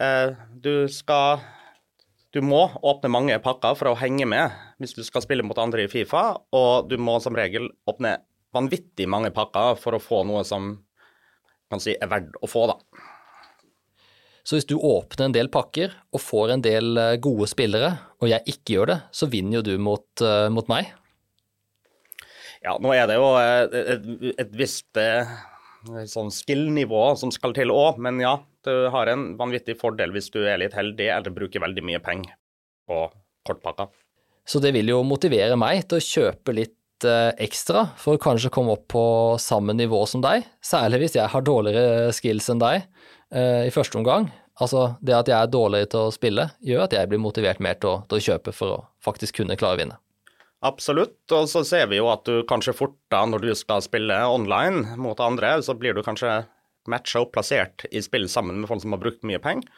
Uh, 0.00 0.36
du 0.54 0.86
skal 0.92 1.42
Du 2.30 2.38
må 2.46 2.62
åpne 2.86 3.10
mange 3.10 3.38
pakker 3.42 3.74
for 3.74 3.90
å 3.90 3.98
henge 3.98 4.26
med 4.30 4.54
hvis 4.78 4.94
du 4.94 5.02
skal 5.02 5.24
spille 5.24 5.42
mot 5.42 5.58
andre 5.58 5.84
i 5.84 5.90
Fifa, 5.90 6.38
og 6.54 6.86
du 6.88 6.94
må 6.96 7.18
som 7.20 7.34
regel 7.34 7.66
åpne 7.90 8.20
vanvittig 8.54 9.08
mange 9.10 9.32
pakker 9.34 9.74
for 9.78 9.96
å 9.96 10.02
få 10.02 10.22
noe 10.28 10.44
som 10.46 10.76
kan 11.70 11.82
si 11.82 11.96
er 11.98 12.10
verdt 12.10 12.38
å 12.38 12.46
få, 12.50 12.68
da. 12.70 12.78
Så 14.46 14.56
hvis 14.56 14.66
du 14.70 14.76
åpner 14.78 15.26
en 15.26 15.34
del 15.34 15.50
pakker 15.52 15.92
og 16.14 16.22
får 16.22 16.54
en 16.54 16.62
del 16.64 17.02
gode 17.22 17.50
spillere, 17.50 17.92
og 18.22 18.30
jeg 18.30 18.46
ikke 18.54 18.76
gjør 18.76 18.90
det, 18.90 18.98
så 19.10 19.28
vinner 19.30 19.58
jo 19.58 19.66
du 19.66 19.74
mot, 19.82 20.24
mot 20.54 20.70
meg. 20.70 20.94
Ja, 22.64 22.76
nå 22.82 22.92
er 22.92 23.06
det 23.08 23.16
jo 23.16 23.30
et, 23.40 23.74
et, 23.94 24.08
et 24.42 24.50
visst 24.56 24.98
eh, 25.00 25.28
sånn 26.10 26.28
skill-nivå 26.34 27.04
som 27.16 27.32
skal 27.32 27.54
til 27.56 27.72
òg, 27.72 28.00
men 28.04 28.20
ja, 28.20 28.34
du 28.66 28.72
har 28.92 29.08
en 29.08 29.30
vanvittig 29.38 29.78
fordel 29.80 30.12
hvis 30.12 30.28
du 30.34 30.42
er 30.44 30.60
litt 30.60 30.76
heldig 30.76 31.08
eller 31.14 31.32
bruker 31.32 31.62
veldig 31.64 31.84
mye 31.86 32.02
penger 32.04 32.36
på 32.90 33.06
kortpakka. 33.48 33.88
Så 34.44 34.60
det 34.60 34.74
vil 34.76 34.92
jo 34.92 35.00
motivere 35.06 35.56
meg 35.60 35.86
til 35.88 36.00
å 36.00 36.04
kjøpe 36.04 36.54
litt 36.56 37.06
eh, 37.08 37.30
ekstra 37.40 37.86
for 38.00 38.18
å 38.18 38.22
kanskje 38.22 38.52
komme 38.52 38.76
opp 38.76 38.86
på 38.92 39.06
samme 39.40 39.76
nivå 39.76 40.02
som 40.10 40.20
deg, 40.24 40.44
særlig 40.60 41.04
hvis 41.04 41.16
jeg 41.16 41.32
har 41.32 41.46
dårligere 41.46 42.12
skills 42.16 42.50
enn 42.52 42.60
deg 42.60 42.82
eh, 42.82 43.66
i 43.70 43.72
første 43.72 44.00
omgang. 44.00 44.28
Altså, 44.60 44.98
det 45.00 45.16
at 45.16 45.32
jeg 45.32 45.38
er 45.38 45.48
dårligere 45.48 45.88
til 45.94 46.10
å 46.10 46.12
spille, 46.12 46.50
gjør 46.60 46.84
at 46.84 46.92
jeg 46.98 47.08
blir 47.08 47.22
motivert 47.22 47.62
mer 47.64 47.80
til 47.80 47.94
å, 47.94 47.98
til 48.10 48.20
å 48.20 48.24
kjøpe 48.26 48.52
for 48.52 48.74
å 48.74 48.80
faktisk 49.00 49.40
kunne 49.40 49.56
klare 49.56 49.78
å 49.78 49.80
vinne. 49.86 50.00
Absolutt, 50.60 51.22
og 51.32 51.46
så 51.48 51.62
ser 51.64 51.86
vi 51.88 51.96
jo 51.96 52.10
at 52.12 52.26
du 52.28 52.42
kanskje 52.48 52.74
fort 52.76 52.96
da, 53.12 53.22
når 53.24 53.46
du 53.46 53.52
skal 53.56 53.80
spille 53.84 54.16
online 54.28 54.98
mot 55.00 55.20
andre, 55.24 55.54
så 55.64 55.72
blir 55.78 55.96
du 55.96 56.02
kanskje 56.04 56.42
matcha 56.90 57.22
og 57.22 57.30
plassert 57.32 57.86
i 57.88 58.02
spill 58.04 58.28
sammen 58.28 58.60
med 58.60 58.68
folk 58.68 58.82
som 58.84 58.92
har 58.96 59.00
brukt 59.00 59.24
mye 59.28 59.40
penger. 59.40 59.68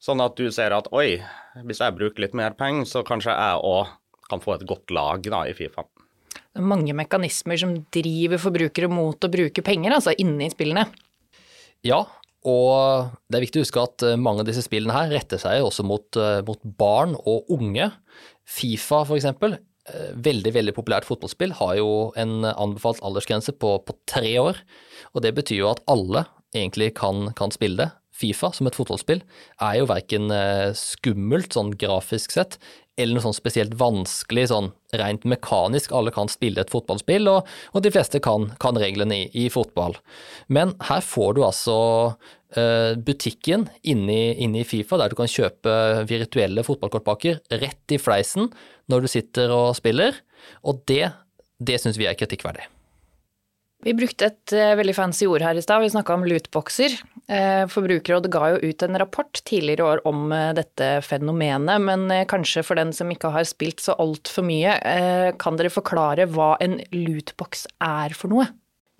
Sånn 0.00 0.22
at 0.24 0.38
du 0.40 0.46
ser 0.48 0.72
at 0.72 0.88
oi, 0.96 1.20
hvis 1.68 1.82
jeg 1.82 1.96
bruker 1.96 2.24
litt 2.24 2.36
mer 2.36 2.56
penger, 2.56 2.88
så 2.88 3.02
kanskje 3.04 3.36
jeg 3.36 3.64
òg 3.68 3.92
kan 4.30 4.40
få 4.40 4.54
et 4.56 4.64
godt 4.68 4.92
lag 4.94 5.26
da 5.26 5.42
i 5.50 5.52
Fifa. 5.56 5.84
Det 6.32 6.62
er 6.62 6.66
mange 6.66 6.94
mekanismer 6.96 7.60
som 7.60 7.74
driver 7.92 8.40
forbrukere 8.40 8.88
mot 8.90 9.20
å 9.20 9.30
bruke 9.30 9.64
penger, 9.66 9.98
altså 9.98 10.14
inne 10.16 10.46
i 10.46 10.52
spillene. 10.52 10.86
Ja, 11.86 12.00
og 12.48 13.12
det 13.28 13.36
er 13.36 13.44
viktig 13.44 13.60
å 13.60 13.66
huske 13.66 13.82
at 13.84 14.04
eh, 14.06 14.16
mange 14.16 14.42
av 14.42 14.48
disse 14.48 14.64
spillene 14.64 14.96
her 14.96 15.12
retter 15.12 15.40
seg 15.40 15.60
også 15.64 15.84
mot, 15.84 16.08
eh, 16.16 16.40
mot 16.46 16.62
barn 16.80 17.12
og 17.18 17.50
unge. 17.52 17.90
Fifa 18.48 19.02
for 19.04 19.18
eksempel, 19.18 19.58
eh, 19.58 19.64
veldig 20.14 20.52
veldig 20.56 20.74
populært 20.76 21.08
fotballspill, 21.08 21.54
har 21.60 21.76
jo 21.78 21.88
en 22.20 22.44
anbefalt 22.50 23.02
aldersgrense 23.06 23.54
på, 23.56 23.76
på 23.86 23.96
tre 24.10 24.34
år. 24.42 24.60
Og 25.14 25.24
det 25.24 25.34
betyr 25.38 25.62
jo 25.62 25.72
at 25.72 25.82
alle 25.90 26.26
egentlig 26.56 26.92
kan, 26.98 27.30
kan 27.38 27.54
spille 27.54 27.78
det. 27.80 27.90
Fifa 28.20 28.50
som 28.52 28.68
et 28.68 28.76
fotballspill 28.76 29.22
er 29.64 29.78
jo 29.78 29.88
verken 29.88 30.28
skummelt 30.76 31.54
sånn 31.56 31.70
grafisk 31.80 32.34
sett, 32.34 32.58
eller 33.02 33.16
noe 33.16 33.24
sånn 33.24 33.36
spesielt 33.36 33.76
vanskelig 33.80 34.48
sånn 34.50 34.70
rent 35.00 35.26
mekanisk. 35.28 35.94
Alle 35.96 36.12
kan 36.14 36.30
spille 36.30 36.62
et 36.62 36.72
fotballspill, 36.72 37.28
og, 37.30 37.48
og 37.74 37.84
de 37.84 37.92
fleste 37.94 38.20
kan, 38.24 38.50
kan 38.62 38.78
reglene 38.80 39.22
i, 39.22 39.28
i, 39.44 39.46
fotball. 39.52 39.96
Men 40.48 40.74
her 40.88 41.04
får 41.04 41.36
du 41.36 41.44
altså 41.46 41.78
uh, 42.16 42.92
butikken 42.96 43.68
inni, 43.82 44.34
inni 44.42 44.66
Fifa, 44.68 44.98
der 45.00 45.12
du 45.12 45.18
kan 45.20 45.30
kjøpe 45.30 45.76
virtuelle 46.10 46.66
fotballkortpakker 46.66 47.40
rett 47.62 47.96
i 47.96 48.00
fleisen 48.00 48.50
når 48.90 49.06
du 49.06 49.12
sitter 49.12 49.54
og 49.54 49.72
spiller, 49.78 50.18
og 50.66 50.84
det, 50.90 51.06
det 51.62 51.80
syns 51.82 52.00
vi 52.00 52.08
er 52.10 52.18
kritikkverdig. 52.18 52.66
Vi 53.80 53.94
brukte 53.96 54.28
et 54.28 54.52
uh, 54.52 54.74
veldig 54.76 54.92
fancy 54.96 55.24
ord 55.28 55.44
her 55.44 55.56
i 55.56 55.62
stad, 55.64 55.80
vi 55.80 55.92
snakka 55.92 56.18
om 56.18 56.26
lootboxer. 56.28 56.98
Uh, 57.30 57.64
Forbrukerrådet 57.70 58.30
ga 58.32 58.50
jo 58.52 58.72
ut 58.72 58.84
en 58.84 58.98
rapport 59.00 59.40
tidligere 59.48 59.80
i 59.80 59.86
år 59.94 60.02
om 60.08 60.26
uh, 60.34 60.50
dette 60.56 60.88
fenomenet, 61.06 61.80
men 61.86 62.12
kanskje 62.28 62.64
for 62.66 62.76
den 62.80 62.92
som 62.96 63.12
ikke 63.12 63.32
har 63.32 63.46
spilt 63.48 63.80
så 63.80 63.96
altfor 64.00 64.44
mye, 64.44 64.74
kan 65.40 65.56
dere 65.56 65.72
forklare 65.72 66.26
hva 66.32 66.54
en 66.60 66.78
lootbox 66.92 67.66
er 67.84 68.16
for 68.16 68.32
noe? 68.32 68.50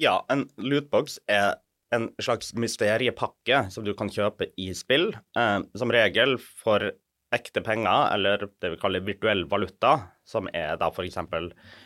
Ja, 0.00 0.22
en 0.32 0.46
lootbox 0.56 1.18
er 1.28 1.58
en 1.92 2.08
slags 2.22 2.54
mysteriepakke 2.54 3.66
som 3.74 3.84
du 3.84 3.92
kan 3.98 4.08
kjøpe 4.12 4.48
i 4.60 4.70
spill. 4.78 5.10
som 5.34 5.92
regel 5.92 6.36
for 6.38 6.92
ekte 7.34 7.62
penger, 7.62 8.08
eller 8.14 8.46
det 8.62 8.72
vi 8.72 8.78
kaller 8.80 9.04
virtuell 9.06 9.44
valuta, 9.50 9.92
som 10.26 10.48
er 10.54 10.74
da 10.80 10.88
f.eks. 10.90 11.18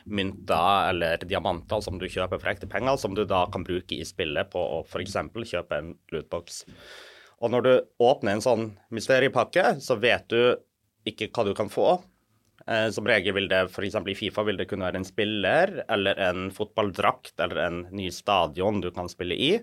mynter 0.04 0.88
eller 0.88 1.24
diamanter 1.28 1.82
som 1.84 1.98
du 2.00 2.06
kjøper 2.08 2.40
for 2.40 2.52
ekte 2.52 2.68
penger, 2.70 2.96
som 3.00 3.16
du 3.16 3.24
da 3.28 3.44
kan 3.52 3.66
bruke 3.66 3.98
i 3.98 4.06
spillet 4.08 4.50
på 4.52 4.60
å 4.60 4.80
f.eks. 4.86 5.18
kjøpe 5.52 5.80
en 5.80 5.92
lootbox. 6.12 6.64
Og 7.44 7.52
når 7.52 7.66
du 7.66 7.72
åpner 8.00 8.36
en 8.36 8.44
sånn 8.44 8.66
mysteriepakke, 8.94 9.76
så 9.84 9.98
vet 10.00 10.28
du 10.32 10.56
ikke 11.04 11.28
hva 11.34 11.44
du 11.44 11.52
kan 11.56 11.68
få. 11.68 11.98
Eh, 12.64 12.88
som 12.94 13.04
regel 13.04 13.36
vil 13.36 13.50
det 13.50 13.66
f.eks. 13.68 13.98
i 14.00 14.16
Fifa 14.16 14.46
vil 14.48 14.56
det 14.60 14.68
kunne 14.70 14.88
være 14.88 15.02
en 15.02 15.08
spiller 15.08 15.82
eller 15.92 16.20
en 16.30 16.48
fotballdrakt 16.54 17.36
eller 17.44 17.66
en 17.66 17.82
ny 17.92 18.08
stadion 18.14 18.80
du 18.80 18.88
kan 18.96 19.12
spille 19.12 19.36
i. 19.36 19.58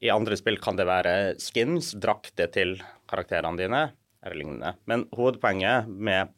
I 0.00 0.12
andre 0.12 0.36
spill 0.36 0.60
kan 0.60 0.76
det 0.76 0.88
være 0.88 1.14
skins, 1.40 1.94
drakter 2.00 2.52
til 2.52 2.76
karakterene 3.08 3.60
dine 3.60 3.82
eller 4.24 4.36
lignende. 4.36 4.74
Men 4.90 5.06
hovedpoenget 5.16 5.88
med 5.88 6.30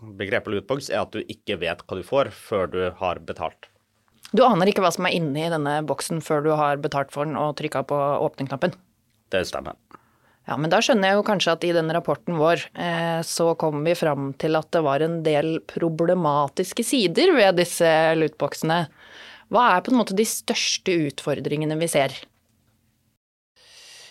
begrepet 0.00 0.54
lootbox 0.54 0.88
er 0.90 1.02
at 1.02 1.12
du 1.14 1.20
ikke 1.28 1.58
vet 1.60 1.84
hva 1.84 1.98
du 1.98 2.04
får 2.06 2.32
før 2.34 2.70
du 2.72 2.80
har 2.96 3.20
betalt. 3.26 3.68
Du 4.30 4.44
aner 4.46 4.70
ikke 4.70 4.82
hva 4.84 4.92
som 4.94 5.08
er 5.08 5.16
inni 5.16 5.48
denne 5.50 5.80
boksen 5.88 6.22
før 6.22 6.44
du 6.44 6.52
har 6.54 6.80
betalt 6.82 7.10
for 7.14 7.26
den 7.26 7.38
og 7.40 7.56
trykka 7.58 7.82
på 7.90 7.98
åpne-knappen? 8.28 8.76
Det 9.30 9.42
stemmer. 9.48 9.78
Ja, 10.48 10.56
men 10.58 10.70
da 10.72 10.80
skjønner 10.82 11.10
jeg 11.10 11.18
jo 11.18 11.26
kanskje 11.26 11.52
at 11.54 11.64
i 11.66 11.72
den 11.74 11.90
rapporten 11.94 12.38
vår 12.40 12.62
eh, 12.72 13.20
så 13.26 13.52
kom 13.60 13.84
vi 13.86 13.94
fram 13.98 14.32
til 14.40 14.58
at 14.58 14.70
det 14.74 14.82
var 14.86 15.02
en 15.04 15.20
del 15.26 15.58
problematiske 15.70 16.86
sider 16.86 17.34
ved 17.36 17.60
disse 17.60 17.90
lootboxene. 18.18 18.80
Hva 19.50 19.66
er 19.74 19.84
på 19.84 19.92
en 19.92 20.00
måte 20.00 20.16
de 20.18 20.26
største 20.26 20.94
utfordringene 21.10 21.78
vi 21.78 21.90
ser? 21.90 22.14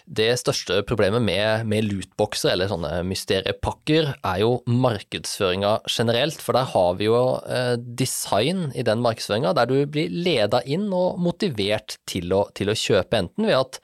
Det 0.10 0.32
største 0.42 0.80
problemet 0.90 1.22
med, 1.22 1.68
med 1.70 1.86
lootboxer 1.86 2.56
eller 2.56 2.70
sånne 2.72 3.04
mysteriepakker 3.06 4.08
er 4.16 4.40
jo 4.42 4.56
markedsføringa 4.66 5.76
generelt, 5.86 6.40
for 6.42 6.58
der 6.58 6.66
har 6.72 6.96
vi 6.98 7.06
jo 7.06 7.20
eh, 7.46 7.76
design 7.78 8.72
i 8.74 8.86
den 8.88 9.04
markedsføringa 9.06 9.54
der 9.60 9.70
du 9.70 9.76
blir 9.86 10.10
leda 10.10 10.64
inn 10.66 10.88
og 10.90 11.20
motivert 11.22 12.00
til 12.10 12.34
å, 12.34 12.48
til 12.58 12.74
å, 12.74 12.78
kjøpe, 12.80 13.22
enten 13.22 13.46
ved 13.52 13.60
at 13.60 13.78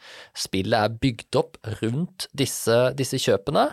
spillet 0.48 0.79
er 0.79 0.98
bygd 1.05 1.39
opp 1.44 1.60
rundt 1.84 2.25
disse, 2.34 2.79
disse 2.98 3.22
kjøpene, 3.22 3.67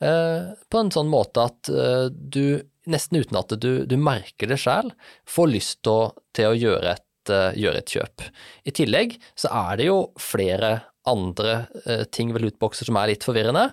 eh, 0.00 0.54
på 0.56 0.80
en 0.80 0.94
sånn 0.94 1.12
måte 1.12 1.44
at 1.50 1.68
eh, 1.68 2.08
du 2.08 2.64
nesten 2.88 3.20
uten 3.20 3.42
at 3.42 3.52
du, 3.60 3.84
du 3.84 3.96
merker 4.00 4.48
det 4.48 4.60
sjæl, 4.60 4.88
får 5.28 5.52
lyst 5.52 5.82
til 5.84 5.92
å, 5.92 6.08
til 6.36 6.48
å 6.48 6.56
gjøre, 6.56 6.96
et, 6.96 7.32
uh, 7.32 7.52
gjøre 7.56 7.80
et 7.80 7.94
kjøp. 7.96 8.26
I 8.68 8.74
tillegg 8.76 9.16
så 9.40 9.52
er 9.52 9.80
det 9.80 9.88
jo 9.88 10.00
flere 10.20 10.74
andre 11.10 11.54
eh, 11.84 12.04
ting 12.12 12.32
ved 12.34 12.44
lootboxer 12.44 12.88
som 12.88 12.98
er 12.98 13.12
litt 13.12 13.24
forvirrende. 13.26 13.68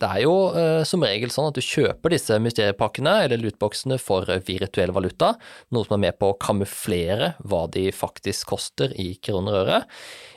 Det 0.00 0.08
er 0.10 0.24
jo 0.24 0.34
eh, 0.58 0.82
som 0.88 1.04
regel 1.06 1.32
sånn 1.32 1.48
at 1.48 1.58
du 1.58 1.64
kjøper 1.64 2.12
disse 2.12 2.38
mysteriepakkene 2.42 3.14
eller 3.24 3.40
lootboxene 3.40 3.98
for 4.02 4.28
virtuell 4.46 4.92
valuta, 4.96 5.34
noe 5.72 5.86
som 5.86 5.96
er 5.96 6.04
med 6.08 6.18
på 6.20 6.32
å 6.32 6.38
kamuflere 6.40 7.34
hva 7.46 7.64
de 7.72 7.88
faktisk 7.94 8.52
koster 8.54 8.94
i 9.00 9.14
kroner 9.22 9.54
og 9.54 9.62
øre. 9.62 9.78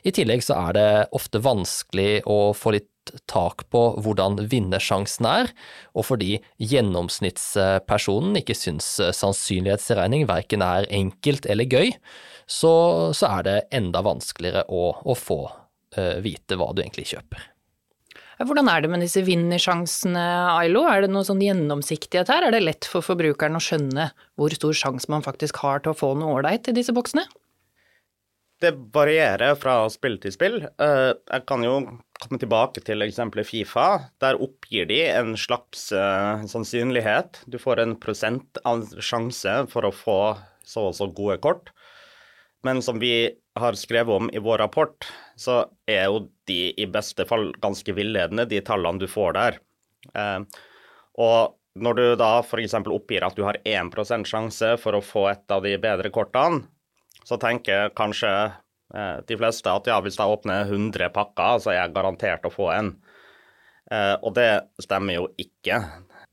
I 0.07 0.13
tillegg 0.15 0.45
så 0.45 0.59
er 0.67 0.77
det 0.77 0.91
ofte 1.17 1.43
vanskelig 1.43 2.21
å 2.29 2.53
få 2.55 2.77
litt 2.77 2.93
tak 3.27 3.63
på 3.71 3.81
hvordan 4.03 4.35
vinnersjansen 4.51 5.27
er, 5.29 5.51
og 5.95 6.09
fordi 6.09 6.41
gjennomsnittspersonen 6.59 8.35
ikke 8.41 8.55
syns 8.57 8.89
sannsynlighetsregning 9.15 10.27
verken 10.27 10.65
er 10.65 10.89
enkelt 10.91 11.47
eller 11.47 11.71
gøy, 11.71 11.93
så, 12.47 12.73
så 13.15 13.31
er 13.37 13.47
det 13.47 13.61
enda 13.75 14.03
vanskeligere 14.03 14.67
å, 14.67 14.91
å 15.03 15.15
få 15.15 15.41
vite 16.23 16.57
hva 16.59 16.71
du 16.73 16.83
egentlig 16.83 17.07
kjøper. 17.13 17.45
Hvordan 18.37 18.69
er 18.69 18.83
det 18.83 18.89
med 18.93 19.01
disse 19.01 19.23
vinnersjansene, 19.25 20.23
Ailo? 20.59 20.83
Er 20.85 21.03
det 21.03 21.09
noe 21.09 21.25
sånn 21.25 21.41
gjennomsiktighet 21.41 22.29
her? 22.29 22.45
Er 22.45 22.53
det 22.53 22.61
lett 22.61 22.85
for 22.85 23.05
forbrukeren 23.05 23.57
å 23.57 23.63
skjønne 23.63 24.11
hvor 24.37 24.53
stor 24.53 24.77
sjanse 24.77 25.09
man 25.09 25.25
faktisk 25.25 25.57
har 25.63 25.81
til 25.81 25.95
å 25.95 25.97
få 25.97 26.11
noe 26.19 26.37
ålreit 26.37 26.69
i 26.69 26.75
disse 26.77 26.93
boksene? 26.93 27.25
Det 28.61 28.71
varierer 28.93 29.57
fra 29.57 29.79
spill 29.93 30.19
til 30.21 30.33
spill. 30.33 30.59
Eh, 30.65 31.11
jeg 31.13 31.45
kan 31.49 31.65
jo 31.65 31.79
komme 32.21 32.39
tilbake 32.41 32.81
til 32.85 33.05
eksempelet 33.05 33.49
Fifa. 33.49 33.87
Der 34.21 34.37
oppgir 34.41 34.85
de 34.89 35.03
en 35.11 35.33
slags 35.37 35.91
eh, 35.93 36.45
sannsynlighet. 36.49 37.43
Du 37.49 37.57
får 37.61 37.81
en 37.83 37.97
prosent 38.01 38.61
av 38.65 38.85
sjanse 38.97 39.59
for 39.73 39.85
å 39.85 39.93
få 39.93 40.21
så 40.65 40.87
og 40.89 40.97
så 40.97 41.09
gode 41.09 41.37
kort. 41.41 41.69
Men 42.65 42.81
som 42.85 42.97
vi 43.01 43.29
har 43.61 43.77
skrevet 43.79 44.21
om 44.21 44.29
i 44.33 44.41
vår 44.43 44.61
rapport, 44.63 45.07
så 45.39 45.65
er 45.89 46.07
jo 46.07 46.25
de 46.49 46.71
i 46.77 46.87
beste 46.89 47.25
fall 47.29 47.49
ganske 47.63 47.93
villedende, 47.97 48.47
de 48.49 48.61
tallene 48.65 49.01
du 49.01 49.07
får 49.11 49.37
der. 49.37 49.59
Eh, 50.13 50.63
og 51.17 51.57
når 51.77 51.97
du 51.97 52.05
da 52.19 52.31
f.eks. 52.41 52.75
oppgir 52.85 53.25
at 53.25 53.37
du 53.37 53.43
har 53.45 53.59
1 53.65 54.25
sjanse 54.27 54.73
for 54.81 54.97
å 54.97 55.03
få 55.03 55.27
et 55.31 55.53
av 55.53 55.65
de 55.65 55.75
bedre 55.81 56.09
kortene, 56.13 56.63
så 57.27 57.37
tenker 57.41 57.91
kanskje 57.97 58.31
eh, 58.95 59.17
de 59.27 59.37
fleste 59.37 59.71
at 59.71 59.89
ja, 59.89 59.99
hvis 60.01 60.17
jeg 60.19 60.31
åpner 60.31 60.69
100 60.69 61.11
pakker, 61.15 61.61
så 61.61 61.73
er 61.73 61.81
jeg 61.81 61.95
garantert 61.97 62.47
å 62.47 62.53
få 62.53 62.71
en. 62.73 62.93
Eh, 63.91 64.15
og 64.21 64.35
det 64.37 64.49
stemmer 64.83 65.19
jo 65.19 65.27
ikke. 65.41 65.81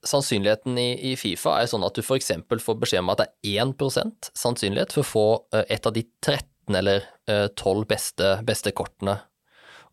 Sannsynligheten 0.04 0.78
i, 0.78 0.90
i 1.12 1.14
Fifa 1.18 1.58
er 1.60 1.68
sånn 1.70 1.84
at 1.86 1.96
du 1.96 2.02
f.eks. 2.04 2.32
får 2.64 2.80
beskjed 2.80 3.04
om 3.04 3.12
at 3.14 3.24
det 3.24 3.56
er 3.56 3.64
1 3.64 4.30
sannsynlighet 4.36 4.94
for 4.94 5.04
å 5.04 5.10
få 5.10 5.26
eh, 5.56 5.66
et 5.76 5.86
av 5.88 5.96
de 5.96 6.04
13 6.24 6.78
eller 6.80 7.08
12 7.28 7.82
eh, 7.82 7.86
beste, 7.88 8.30
beste 8.46 8.72
kortene. 8.76 9.18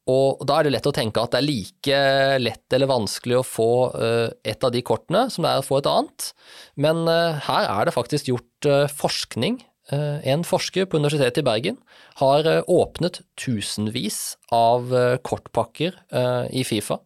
Og 0.09 0.41
da 0.49 0.57
er 0.57 0.65
det 0.65 0.73
lett 0.73 0.87
å 0.89 0.93
tenke 0.95 1.21
at 1.21 1.33
det 1.33 1.39
er 1.41 1.45
like 1.45 1.99
lett 2.41 2.73
eller 2.73 2.89
vanskelig 2.89 3.37
å 3.37 3.45
få 3.45 3.71
eh, 3.95 4.29
et 4.53 4.63
av 4.65 4.73
de 4.73 4.81
kortene 4.85 5.27
som 5.31 5.45
det 5.45 5.51
er 5.51 5.61
å 5.61 5.67
få 5.67 5.79
et 5.79 5.89
annet, 5.91 6.31
men 6.75 7.03
her 7.45 7.67
er 7.69 7.85
det 7.87 7.95
faktisk 7.95 8.31
gjort 8.31 8.67
forskning. 8.97 9.61
En 9.91 10.43
forsker 10.47 10.85
på 10.87 10.99
Universitetet 11.01 11.41
i 11.41 11.43
Bergen 11.43 11.77
har 12.21 12.45
åpnet 12.69 13.19
tusenvis 13.35 14.37
av 14.55 14.93
kortpakker 15.25 15.97
i 16.53 16.63
Fifa 16.63 17.01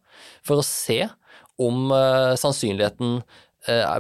for 0.46 0.62
å 0.62 0.68
se 0.68 1.00
om 1.62 1.90
sannsynligheten 2.40 3.20
eh, 3.20 3.24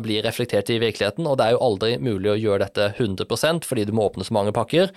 blir 0.03 0.23
reflektert 0.25 0.69
i 0.69 0.79
virkeligheten, 0.81 1.27
og 1.27 1.39
det 1.39 1.47
er 1.47 1.55
jo 1.55 1.63
aldri 1.65 1.95
mulig 1.97 2.31
å 2.31 2.37
gjøre 2.37 2.67
dette 2.67 2.91
100% 2.99 3.65
fordi 3.65 3.87
du 3.87 3.93
må 3.95 4.07
åpne 4.09 4.27
så 4.27 4.35
mange 4.35 4.53
pakker. 4.55 4.91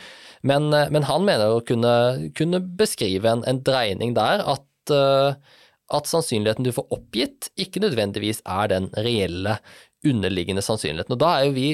Men, 0.47 0.71
eh, 0.75 0.91
men 0.95 1.09
han 1.09 1.25
mener 1.29 1.55
å 1.55 1.65
kunne, 1.65 2.31
kunne 2.39 2.61
beskrive 2.61 3.31
en, 3.31 3.45
en, 3.49 3.63
dreining 3.65 4.15
der 4.19 4.45
at, 4.45 4.65
at 4.93 6.09
sannsynligheten 6.09 6.65
du 6.65 6.73
får 6.73 6.89
oppgitt, 6.95 7.51
ikke 7.61 7.83
nødvendigvis 7.85 8.41
er 8.49 8.71
den 8.73 8.89
reelle 8.97 9.59
underliggende 10.07 10.63
sannsynligheten. 10.63 11.17
Og 11.17 11.21
Da 11.21 11.35
er 11.35 11.49
jo 11.49 11.57
vi 11.57 11.69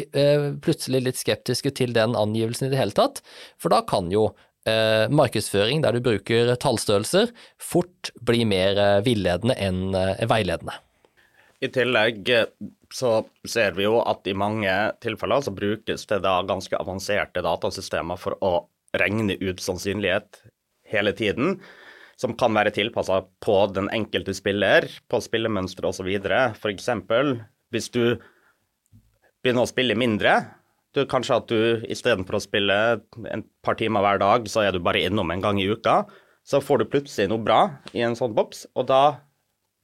plutselig 0.64 1.04
litt 1.04 1.20
skeptiske 1.20 1.74
til 1.76 1.92
den 1.94 2.16
angivelsen 2.18 2.66
i 2.66 2.72
det 2.72 2.80
hele 2.80 2.96
tatt, 2.96 3.20
for 3.60 3.74
da 3.74 3.82
kan 3.86 4.10
jo 4.10 4.30
eh, 4.68 5.06
markedsføring 5.12 5.84
der 5.84 5.96
du 5.96 6.04
bruker 6.04 6.54
tallstørrelser, 6.60 7.32
fort 7.60 8.12
bli 8.24 8.44
mer 8.48 8.80
eh, 8.80 8.98
villedende 9.06 9.56
enn 9.60 9.94
eh, 9.98 10.24
veiledende. 10.30 10.78
I 11.64 11.70
tillegg 11.72 12.28
eh, 12.32 12.50
så 12.94 13.14
ser 13.48 13.74
vi 13.78 13.86
jo 13.86 14.00
at 14.04 14.26
i 14.28 14.36
mange 14.36 14.72
tilfeller 15.02 15.44
så 15.44 15.54
brukes 15.54 16.06
det 16.10 16.20
da 16.26 16.36
ganske 16.46 16.76
avanserte 16.78 17.42
datasystemer 17.44 18.20
for 18.20 18.36
å 18.44 18.52
regne 18.94 19.38
ut 19.40 19.62
sannsynlighet 19.62 20.44
hele 20.92 21.14
tiden, 21.16 21.56
som 22.20 22.36
kan 22.38 22.54
være 22.54 22.74
tilpassa 22.76 23.24
på 23.42 23.56
den 23.74 23.88
enkelte 23.94 24.34
spiller, 24.36 24.86
på 25.10 25.18
spillemønstre 25.24 25.88
osv. 25.90 26.10
F.eks. 26.54 26.90
hvis 27.74 27.90
du 27.90 28.04
begynner 29.42 29.64
å 29.64 29.70
spille 29.70 29.96
mindre, 29.98 30.36
du, 30.94 31.02
kanskje 31.10 31.40
at 31.40 31.50
du 31.50 31.86
istedenfor 31.90 32.38
å 32.38 32.44
spille 32.44 32.76
en 33.34 33.42
par 33.66 33.80
timer 33.80 34.04
hver 34.04 34.20
dag, 34.22 34.46
så 34.46 34.62
er 34.62 34.76
du 34.76 34.84
bare 34.84 35.02
innom 35.02 35.32
en 35.34 35.42
gang 35.42 35.58
i 35.58 35.66
uka. 35.66 36.04
Så 36.46 36.60
får 36.62 36.84
du 36.84 36.90
plutselig 36.92 37.32
noe 37.32 37.42
bra 37.42 37.60
i 37.96 38.04
en 38.06 38.14
sånn 38.14 38.36
boks, 38.36 38.68
og 38.78 38.86
da 38.92 39.02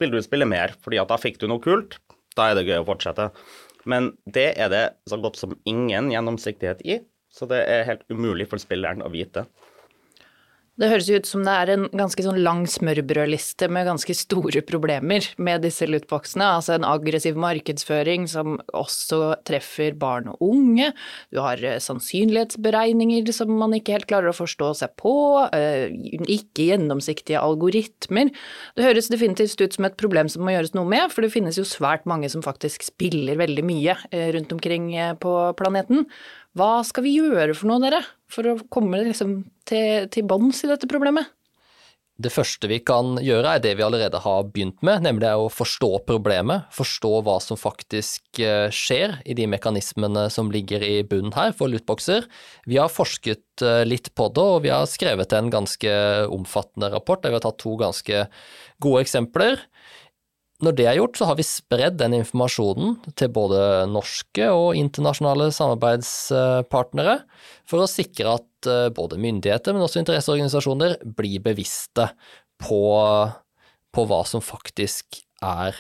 vil 0.00 0.14
du 0.14 0.20
spille 0.24 0.48
mer, 0.48 0.74
fordi 0.84 1.00
at 1.02 1.10
da 1.10 1.18
fikk 1.20 1.40
du 1.40 1.48
noe 1.50 1.62
kult. 1.62 1.98
Da 2.38 2.50
er 2.50 2.58
det 2.58 2.66
gøy 2.68 2.80
å 2.82 2.88
fortsette. 2.88 3.30
Men 3.88 4.12
det 4.28 4.50
er 4.60 4.70
det 4.72 4.84
så 5.08 5.18
godt 5.20 5.38
som 5.40 5.56
ingen 5.68 6.10
gjennomsiktighet 6.12 6.82
i, 6.84 7.00
så 7.32 7.46
det 7.50 7.62
er 7.70 7.86
helt 7.88 8.04
umulig 8.10 8.48
for 8.50 8.60
spilleren 8.62 9.04
å 9.04 9.12
vite. 9.12 9.46
Det 10.80 10.88
høres 10.88 11.10
ut 11.12 11.28
som 11.28 11.42
det 11.44 11.52
er 11.52 11.70
en 11.74 11.82
ganske 11.92 12.22
sånn 12.24 12.38
lang 12.40 12.62
smørbrødliste 12.70 13.66
med 13.68 13.84
ganske 13.84 14.14
store 14.16 14.62
problemer 14.64 15.26
med 15.36 15.60
disse 15.66 15.84
lootboxene. 15.84 16.46
Altså 16.56 16.78
en 16.78 16.86
aggressiv 16.88 17.36
markedsføring 17.40 18.24
som 18.32 18.56
også 18.72 19.42
treffer 19.44 19.92
barn 20.00 20.30
og 20.32 20.40
unge. 20.46 20.88
Du 21.28 21.42
har 21.44 21.60
eh, 21.60 21.76
sannsynlighetsberegninger 21.84 23.28
som 23.36 23.52
man 23.60 23.76
ikke 23.76 23.98
helt 23.98 24.08
klarer 24.08 24.32
å 24.32 24.38
forstå 24.38 24.72
seg 24.80 24.96
på. 25.00 25.14
Eh, 25.52 25.92
ikke 26.38 26.70
gjennomsiktige 26.70 27.44
algoritmer. 27.44 28.32
Det 28.72 28.88
høres 28.88 29.12
definitivt 29.12 29.60
ut 29.60 29.76
som 29.76 29.90
et 29.90 30.00
problem 30.00 30.32
som 30.32 30.48
må 30.48 30.56
gjøres 30.56 30.72
noe 30.78 30.88
med, 30.88 31.12
for 31.12 31.26
det 31.26 31.34
finnes 31.36 31.60
jo 31.60 31.68
svært 31.68 32.08
mange 32.08 32.32
som 32.32 32.46
faktisk 32.46 32.88
spiller 32.88 33.36
veldig 33.42 33.68
mye 33.68 34.00
eh, 34.14 34.30
rundt 34.32 34.56
omkring 34.56 34.94
på 35.20 35.38
planeten. 35.60 36.08
Hva 36.56 36.80
skal 36.88 37.04
vi 37.04 37.18
gjøre 37.20 37.52
for 37.54 37.68
noe, 37.68 37.84
dere, 37.84 38.00
for 38.32 38.48
å 38.48 38.60
komme 38.72 39.04
liksom 39.04 39.42
til, 39.70 40.08
til 40.12 40.26
bunns 40.28 40.64
i 40.66 40.70
dette 40.70 40.90
problemet? 40.90 41.30
Det 42.20 42.28
første 42.34 42.68
vi 42.68 42.80
kan 42.84 43.14
gjøre, 43.22 43.54
er 43.54 43.62
det 43.64 43.70
vi 43.78 43.84
allerede 43.86 44.18
har 44.20 44.48
begynt 44.52 44.82
med, 44.84 45.06
nemlig 45.06 45.30
å 45.40 45.46
forstå 45.52 46.02
problemet, 46.08 46.66
forstå 46.76 47.12
hva 47.24 47.38
som 47.40 47.56
faktisk 47.56 48.42
eh, 48.44 48.66
skjer 48.74 49.14
i 49.24 49.36
de 49.38 49.46
mekanismene 49.48 50.26
som 50.32 50.50
ligger 50.52 50.84
i 50.84 50.98
bunnen 51.08 51.32
her 51.32 51.54
for 51.56 51.72
lootboxer. 51.72 52.26
Vi 52.68 52.76
har 52.76 52.92
forsket 52.92 53.64
eh, 53.64 53.86
litt 53.88 54.12
på 54.18 54.28
det, 54.36 54.44
og 54.44 54.66
vi 54.66 54.72
har 54.74 54.84
skrevet 54.90 55.32
en 55.32 55.48
ganske 55.54 55.94
omfattende 56.28 56.92
rapport 56.92 57.24
der 57.24 57.32
vi 57.32 57.40
har 57.40 57.46
tatt 57.46 57.62
to 57.62 57.78
ganske 57.80 58.26
gode 58.84 59.06
eksempler. 59.06 59.64
Når 60.60 60.76
det 60.76 60.90
er 60.90 60.98
gjort, 61.00 61.16
så 61.16 61.30
har 61.30 61.40
vi 61.40 61.46
spredd 61.48 61.96
den 62.02 62.18
informasjonen 62.18 62.98
til 63.16 63.32
både 63.32 63.86
norske 63.88 64.50
og 64.52 64.76
internasjonale 64.76 65.48
samarbeidspartnere 65.56 67.22
for 67.64 67.80
å 67.80 67.88
sikre 67.88 68.36
at 68.36 68.49
eh, 68.68 68.88
både 68.94 69.20
myndigheter, 69.20 69.76
men 69.76 69.84
også 69.86 70.02
interesseorganisasjoner 70.02 70.98
blir 71.16 71.42
bevisste 71.44 72.10
på, 72.60 72.82
på 73.94 74.08
hva 74.08 74.20
som 74.28 74.44
faktisk 74.44 75.22
er 75.44 75.76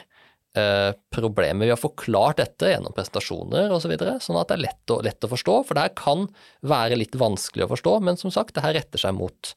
eh, 0.56 0.90
problemet. 1.14 1.66
Vi 1.66 1.72
har 1.72 1.80
forklart 1.80 2.40
dette 2.40 2.72
gjennom 2.72 2.94
presentasjoner 2.96 3.70
osv., 3.70 3.84
så 3.84 3.92
videre, 3.92 4.16
sånn 4.24 4.40
at 4.40 4.50
det 4.50 4.58
er 4.58 4.64
lett 4.66 4.94
å, 4.94 5.00
lett 5.06 5.26
å, 5.26 5.32
forstå. 5.32 5.56
For 5.68 5.76
det 5.76 5.86
her 5.88 5.96
kan 5.98 6.26
være 6.66 6.98
litt 7.00 7.18
vanskelig 7.20 7.66
å 7.66 7.72
forstå, 7.74 7.96
men 8.06 8.20
som 8.20 8.34
sagt, 8.34 8.54
det 8.56 8.64
her 8.64 8.76
retter 8.78 9.02
seg 9.02 9.16
mot, 9.18 9.54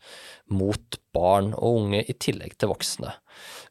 mot 0.51 1.00
barn 1.15 1.54
og 1.58 1.84
unge 1.84 2.04
i 2.04 2.17
tillegg 2.17 2.58
til 2.58 2.74
voksne. 2.74 3.15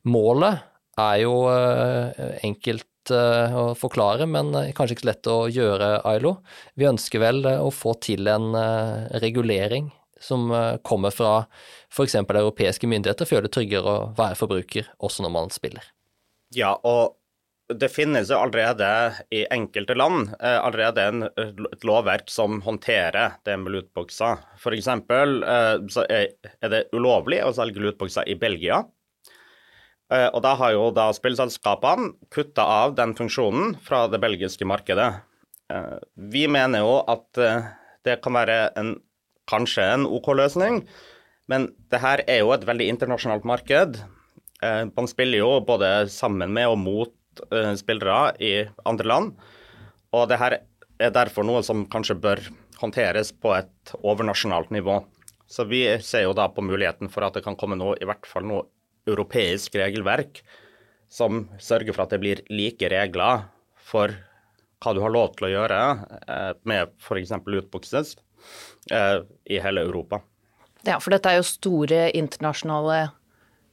Målet 0.08 0.64
er 1.00 1.22
jo 1.24 1.36
eh, 1.52 2.40
enkelt 2.44 2.88
eh, 3.10 3.54
å 3.56 3.72
forklare, 3.78 4.28
men 4.30 4.52
eh, 4.54 4.70
kanskje 4.76 4.96
ikke 4.96 5.04
så 5.06 5.10
lett 5.10 5.30
å 5.30 5.38
gjøre, 5.50 5.88
Ailo. 6.08 6.36
Vi 6.78 6.86
ønsker 6.88 7.22
vel 7.22 7.42
å 7.50 7.70
få 7.74 7.96
til 8.04 8.28
en 8.30 8.52
regulering 9.22 9.90
som 10.22 10.52
kommer 10.86 11.10
fra 11.10 11.32
f.eks. 11.90 12.14
europeiske 12.20 12.86
myndigheter, 12.86 13.26
for 13.26 13.34
å 13.34 13.36
gjøre 13.40 13.48
det 13.48 13.56
tryggere 13.56 13.90
å 13.90 14.04
være 14.14 14.38
forbruker 14.38 14.92
også 15.02 15.24
når 15.24 15.34
man 15.34 15.50
spiller. 15.50 15.88
Ja, 16.54 16.76
og 16.86 17.18
det 17.72 17.88
finnes 17.90 18.30
jo 18.30 18.38
allerede 18.38 18.86
i 19.34 19.42
enkelte 19.50 19.96
land 19.98 20.30
allerede 20.38 21.06
en, 21.08 21.26
et 21.26 21.86
lovverk 21.88 22.30
som 22.30 22.60
håndterer 22.62 23.40
det 23.48 23.56
med 23.58 23.74
lootboxer. 23.74 24.44
F.eks. 24.60 24.90
så 25.96 26.06
er 26.06 26.70
det 26.70 26.84
ulovlig 26.94 27.40
å 27.42 27.54
selge 27.56 27.82
lootboxer 27.82 28.30
i 28.30 28.38
Belgia. 28.38 28.84
Eh, 30.12 30.28
og 30.28 30.42
da 30.44 30.52
har 30.60 30.74
jo 30.74 30.88
da 30.94 31.08
spillselskapene 31.16 32.12
kutta 32.32 32.64
av 32.84 32.96
den 32.98 33.14
funksjonen 33.16 33.76
fra 33.84 34.04
det 34.12 34.20
belgiske 34.22 34.66
markedet. 34.68 35.08
Eh, 35.72 35.96
vi 36.34 36.44
mener 36.50 36.84
jo 36.84 36.98
at 37.08 37.40
eh, 37.40 37.70
det 38.04 38.18
kan 38.24 38.36
være 38.36 38.58
en, 38.80 38.96
kanskje 39.48 39.86
en 39.94 40.04
OK 40.08 40.28
løsning, 40.36 40.82
men 41.48 41.70
det 41.92 42.02
her 42.02 42.24
er 42.26 42.42
jo 42.42 42.52
et 42.54 42.66
veldig 42.66 42.90
internasjonalt 42.92 43.46
marked. 43.48 44.02
Man 44.62 45.08
spiller 45.10 45.40
jo 45.40 45.48
både 45.66 45.88
sammen 46.06 46.52
med 46.54 46.70
og 46.70 46.76
mot 46.78 47.40
spillere 47.78 48.30
i 48.38 48.52
andre 48.86 49.08
land, 49.10 49.32
og 50.14 50.28
det 50.30 50.38
her 50.38 50.56
er 51.02 51.14
derfor 51.14 51.42
noe 51.46 51.64
som 51.66 51.82
kanskje 51.90 52.14
bør 52.22 52.44
håndteres 52.78 53.32
på 53.42 53.56
et 53.56 53.94
overnasjonalt 53.98 54.70
nivå. 54.70 55.00
Så 55.50 55.66
vi 55.66 55.82
ser 56.06 56.28
jo 56.28 56.36
da 56.38 56.46
på 56.46 56.62
muligheten 56.62 57.10
for 57.10 57.26
at 57.26 57.34
det 57.34 57.42
kan 57.42 57.58
komme 57.58 57.78
noe, 57.78 57.98
i 57.98 58.06
hvert 58.06 58.28
fall 58.30 58.46
noe 58.46 58.68
europeisk 59.08 59.76
regelverk 59.78 60.42
som 61.12 61.46
sørger 61.60 61.92
for 61.92 62.06
at 62.06 62.14
det 62.14 62.20
blir 62.22 62.42
like 62.52 62.88
regler 62.92 63.46
for 63.76 64.14
hva 64.82 64.94
du 64.96 65.02
har 65.04 65.12
lov 65.14 65.34
til 65.36 65.48
å 65.48 65.52
gjøre 65.52 65.80
eh, 66.26 66.52
med 66.68 66.94
f.eks. 67.02 67.34
utbukses 67.62 68.14
eh, 68.90 69.18
i 69.50 69.60
hele 69.62 69.84
Europa. 69.86 70.22
Ja, 70.82 70.98
for 70.98 71.14
dette 71.14 71.30
er 71.30 71.38
jo 71.38 71.46
store 71.46 72.08
internasjonale 72.18 73.04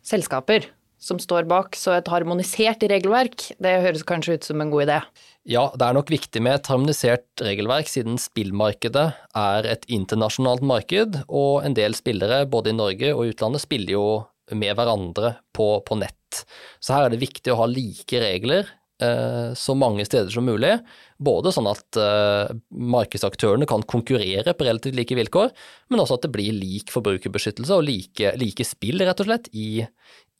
selskaper 0.06 0.68
som 1.00 1.20
står 1.22 1.48
bak, 1.48 1.78
så 1.80 1.94
et 1.96 2.10
harmonisert 2.12 2.84
regelverk, 2.92 3.54
det 3.64 3.78
høres 3.86 4.04
kanskje 4.04 4.36
ut 4.36 4.48
som 4.50 4.60
en 4.60 4.72
god 4.74 4.90
idé? 4.90 4.98
Ja, 5.48 5.70
det 5.72 5.86
er 5.86 5.96
nok 5.96 6.12
viktig 6.12 6.42
med 6.44 6.58
et 6.58 6.70
harmonisert 6.70 7.44
regelverk, 7.44 7.88
siden 7.88 8.20
spillmarkedet 8.20 9.06
er 9.40 9.70
et 9.72 9.88
internasjonalt 9.88 10.66
marked, 10.68 11.22
og 11.32 11.64
en 11.64 11.78
del 11.78 11.96
spillere, 11.96 12.44
både 12.52 12.74
i 12.74 12.78
Norge 12.78 13.14
og 13.16 13.32
utlandet, 13.32 13.64
spiller 13.64 13.96
jo 13.96 14.06
med 14.56 14.76
hverandre 14.78 15.36
på, 15.56 15.72
på 15.86 15.98
nett. 16.00 16.44
Så 16.80 16.96
her 16.96 17.08
er 17.08 17.14
det 17.14 17.24
viktig 17.24 17.54
å 17.54 17.60
ha 17.62 17.68
like 17.70 18.22
regler 18.22 18.70
eh, 19.02 19.52
så 19.58 19.76
mange 19.78 20.06
steder 20.08 20.32
som 20.34 20.48
mulig. 20.48 20.76
Både 21.18 21.54
sånn 21.56 21.70
at 21.72 22.00
eh, 22.00 22.54
markedsaktørene 22.70 23.68
kan 23.70 23.86
konkurrere 23.90 24.54
på 24.54 24.68
relativt 24.68 24.98
like 25.00 25.18
vilkår, 25.18 25.54
men 25.90 26.04
også 26.04 26.20
at 26.20 26.28
det 26.28 26.34
blir 26.36 26.56
lik 26.56 26.94
forbrukerbeskyttelse 26.94 27.76
og 27.76 27.86
like, 27.88 28.34
like 28.40 28.68
spill, 28.68 29.02
rett 29.04 29.24
og 29.24 29.30
slett, 29.30 29.50
i, 29.54 29.84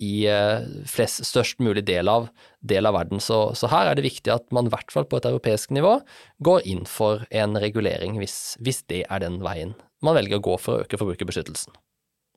i 0.06 0.14
eh, 0.30 0.70
flest, 0.90 1.26
størst 1.28 1.64
mulig 1.64 1.86
del 1.90 2.12
av, 2.12 2.30
del 2.62 2.90
av 2.90 2.98
verden. 3.00 3.24
Så, 3.24 3.42
så, 3.60 3.72
her 3.74 3.90
er 3.92 4.00
det 4.00 4.08
viktig 4.08 4.34
at 4.36 4.48
man 4.56 4.70
i 4.70 4.74
hvert 4.74 4.94
fall 4.94 5.10
på 5.10 5.20
et 5.20 5.30
europeisk 5.30 5.76
nivå 5.76 6.00
går 6.46 6.66
inn 6.70 6.88
for 6.90 7.26
en 7.30 7.60
regulering, 7.60 8.20
hvis, 8.22 8.56
hvis 8.64 8.84
det 8.92 9.06
er 9.10 9.26
den 9.26 9.42
veien 9.46 9.78
man 10.06 10.16
velger 10.16 10.40
å 10.40 10.44
gå 10.44 10.58
for 10.62 10.78
å 10.78 10.86
øke 10.86 11.00
forbrukerbeskyttelsen. 11.00 11.76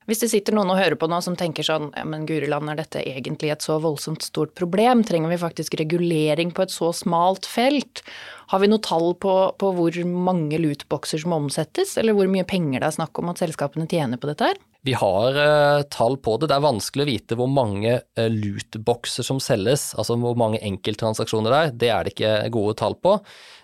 Hvis 0.09 0.23
det 0.23 0.31
sitter 0.33 0.55
noen 0.57 0.71
og 0.73 0.79
hører 0.79 0.97
på 0.99 1.07
nå 1.07 1.19
som 1.23 1.37
tenker 1.39 1.65
sånn 1.65 1.89
ja, 1.95 2.03
men 2.07 2.25
Guriland, 2.27 2.71
er 2.71 2.81
dette 2.81 3.03
egentlig 3.07 3.53
et 3.53 3.63
så 3.63 3.77
voldsomt 3.83 4.25
stort 4.25 4.51
problem? 4.59 5.05
Trenger 5.07 5.31
vi 5.31 5.39
faktisk 5.39 5.77
regulering 5.79 6.51
på 6.55 6.65
et 6.65 6.73
så 6.73 6.91
smalt 6.95 7.47
felt? 7.47 8.03
Har 8.51 8.59
vi 8.59 8.69
noe 8.69 8.83
tall 8.83 9.13
på, 9.15 9.33
på 9.57 9.71
hvor 9.77 10.03
mange 10.05 10.59
lootboxer 10.59 11.23
som 11.23 11.35
omsettes, 11.37 11.95
eller 11.97 12.17
hvor 12.17 12.27
mye 12.31 12.45
penger 12.47 12.83
det 12.83 12.89
er 12.89 12.99
snakk 12.99 13.17
om 13.21 13.31
at 13.31 13.39
selskapene 13.41 13.87
tjener 13.89 14.19
på 14.19 14.29
dette 14.29 14.51
her? 14.51 14.59
Vi 14.83 14.91
har 14.99 15.37
uh, 15.39 15.85
tall 15.87 16.17
på 16.19 16.35
det. 16.35 16.49
Det 16.51 16.57
er 16.57 16.65
vanskelig 16.65 17.05
å 17.05 17.07
vite 17.07 17.37
hvor 17.39 17.47
mange 17.47 17.95
uh, 18.03 18.27
lootboxer 18.27 19.23
som 19.23 19.39
selges, 19.39 19.93
altså 19.95 20.17
hvor 20.19 20.35
mange 20.39 20.59
enkelttransaksjoner 20.59 21.53
det 21.53 21.59
er. 21.61 21.71
Det 21.71 21.91
er 21.93 22.03
det 22.03 22.13
ikke 22.17 22.33
gode 22.51 22.75
tall 22.81 22.97
på. 22.99 23.15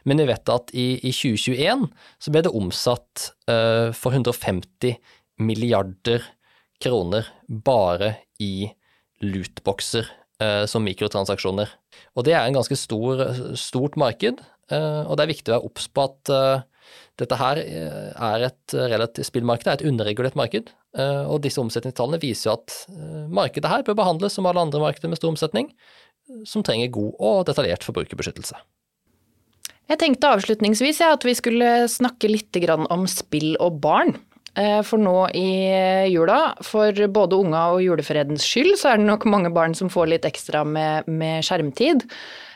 Men 0.07 0.23
vi 0.23 0.29
vet 0.31 0.53
at 0.53 0.71
i, 0.71 0.93
i 1.03 1.11
2021 1.11 1.89
så 2.23 2.31
ble 2.31 2.45
det 2.47 2.55
omsatt 2.55 3.33
uh, 3.51 3.91
for 3.91 4.15
150 4.15 4.95
milliarder 5.39 6.23
kroner 6.79 7.27
bare 7.47 8.13
i 8.39 8.69
lootboxer 9.23 10.07
eh, 10.41 10.65
som 10.69 10.85
mikrotransaksjoner. 10.85 11.71
Og 12.15 12.27
det 12.27 12.35
er 12.35 12.45
en 12.45 12.55
ganske 12.59 12.77
stor, 12.79 13.25
stort 13.59 13.97
marked, 13.99 14.43
eh, 14.71 15.01
og 15.05 15.17
det 15.17 15.25
er 15.25 15.33
viktig 15.33 15.51
å 15.51 15.57
være 15.57 15.71
obs 15.71 15.89
på 15.91 16.05
at 16.07 16.33
eh, 16.35 16.67
dette 17.19 17.37
her 17.39 17.59
eh, 17.59 18.09
er 18.15 18.47
et 18.47 18.75
relativt 18.75 19.27
spillmarked, 19.27 19.67
er 19.67 19.79
et 19.79 19.87
underregulert 19.89 20.37
marked. 20.39 20.71
Eh, 20.97 21.23
og 21.27 21.43
disse 21.43 21.61
omsetningstallene 21.61 22.21
viser 22.21 22.49
jo 22.49 22.57
at 22.57 22.75
eh, 22.93 23.25
markedet 23.27 23.71
her 23.71 23.85
bør 23.87 23.99
behandles 23.99 24.37
som 24.37 24.47
alle 24.49 24.63
andre 24.63 24.81
markeder 24.83 25.11
med 25.11 25.19
stor 25.19 25.33
omsetning, 25.33 25.71
som 26.45 26.63
trenger 26.65 26.91
god 26.93 27.15
og 27.25 27.47
detaljert 27.49 27.85
forbrukerbeskyttelse. 27.87 28.57
Jeg 29.89 29.97
tenkte 29.97 30.29
avslutningsvis 30.29 30.99
ja, 31.01 31.15
at 31.15 31.23
vi 31.25 31.33
skulle 31.33 31.87
snakke 31.89 32.29
litt 32.29 32.57
om 32.93 33.07
spill 33.09 33.55
og 33.57 33.79
barn. 33.81 34.13
For 34.83 34.99
nå 34.99 35.13
i 35.39 35.51
jula, 36.11 36.39
for 36.67 36.91
både 37.15 37.37
unga 37.39 37.61
og 37.75 37.83
julefredens 37.85 38.43
skyld, 38.43 38.73
så 38.81 38.91
er 38.91 38.99
det 38.99 39.07
nok 39.07 39.23
mange 39.29 39.53
barn 39.55 39.71
som 39.77 39.91
får 39.93 40.09
litt 40.11 40.27
ekstra 40.27 40.65
med, 40.67 41.07
med 41.07 41.45
skjermtid. 41.47 42.03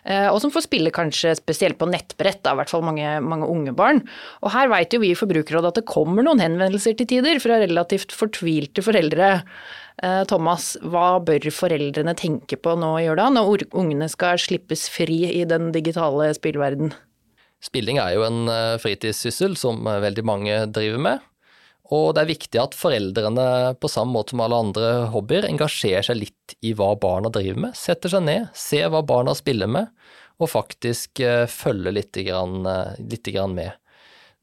Eh, 0.04 0.28
og 0.28 0.42
som 0.44 0.52
får 0.52 0.66
spille 0.66 0.92
kanskje 0.94 1.32
spesielt 1.40 1.80
på 1.80 1.88
nettbrett, 1.88 2.42
da, 2.44 2.54
i 2.54 2.60
hvert 2.60 2.72
fall 2.72 2.84
mange, 2.86 3.08
mange 3.24 3.48
unge 3.50 3.74
barn. 3.76 4.02
Og 4.44 4.52
her 4.56 4.72
veit 4.72 4.94
jo 4.94 5.00
vi 5.04 5.14
i 5.14 5.18
Forbrukerrådet 5.18 5.72
at 5.72 5.80
det 5.80 5.88
kommer 5.90 6.26
noen 6.26 6.44
henvendelser 6.44 6.98
til 7.00 7.10
tider 7.10 7.40
fra 7.44 7.62
relativt 7.62 8.16
fortvilte 8.16 8.84
foreldre. 8.84 9.32
Eh, 10.04 10.22
Thomas, 10.30 10.74
hva 10.84 11.22
bør 11.24 11.48
foreldrene 11.56 12.16
tenke 12.20 12.60
på 12.60 12.76
nå 12.80 12.94
i 13.00 13.08
jula, 13.08 13.30
når 13.32 13.70
ungene 13.72 14.10
skal 14.12 14.42
slippes 14.42 14.90
fri 14.92 15.24
i 15.32 15.44
den 15.48 15.72
digitale 15.76 16.34
spillverden? 16.36 16.92
Spilling 17.64 18.02
er 18.04 18.18
jo 18.18 18.26
en 18.28 18.50
eh, 18.52 18.80
fritidssyssel 18.84 19.56
som 19.60 19.86
veldig 19.88 20.26
mange 20.28 20.66
driver 20.76 21.08
med. 21.08 21.30
Og 21.92 22.14
det 22.16 22.24
er 22.24 22.32
viktig 22.32 22.60
at 22.62 22.78
foreldrene, 22.78 23.76
på 23.76 23.92
samme 23.92 24.16
måte 24.16 24.32
som 24.32 24.44
alle 24.46 24.62
andre 24.66 24.92
hobbyer, 25.12 25.50
engasjerer 25.50 26.06
seg 26.08 26.22
litt 26.22 26.56
i 26.64 26.72
hva 26.78 26.94
barna 26.96 27.32
driver 27.34 27.66
med. 27.66 27.78
Setter 27.78 28.14
seg 28.14 28.24
ned, 28.24 28.48
ser 28.56 28.88
hva 28.94 29.04
barna 29.06 29.36
spiller 29.36 29.68
med, 29.68 29.92
og 30.40 30.50
faktisk 30.54 31.20
uh, 31.22 31.44
følger 31.52 31.98
litt, 32.00 32.16
grann, 32.26 32.64
uh, 32.64 32.96
litt 33.04 33.28
grann 33.36 33.58
med. 33.58 33.76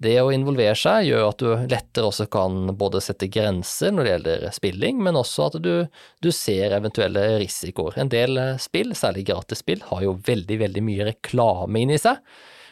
Det 0.00 0.14
å 0.22 0.31
involvere 0.33 0.76
seg 0.81 1.11
gjør 1.11 1.26
at 1.26 1.42
du 1.42 1.48
lettere 1.68 2.09
også 2.09 2.24
kan 2.33 2.70
både 2.81 3.03
sette 3.05 3.29
grenser 3.29 3.92
når 3.92 4.07
det 4.07 4.12
gjelder 4.14 4.46
spilling, 4.57 5.03
men 5.05 5.18
også 5.20 5.50
at 5.50 5.59
du, 5.61 5.74
du 6.24 6.31
ser 6.33 6.72
eventuelle 6.72 7.24
risikoer. 7.42 7.98
En 8.00 8.12
del 8.12 8.40
eh, 8.40 8.55
spill, 8.62 8.94
særlig 8.96 9.26
gratisspill, 9.29 9.85
har 9.90 10.07
jo 10.07 10.16
veldig, 10.24 10.57
veldig 10.62 10.85
mye 10.87 11.11
reklame 11.11 11.83
inni 11.83 12.00
seg. 12.00 12.16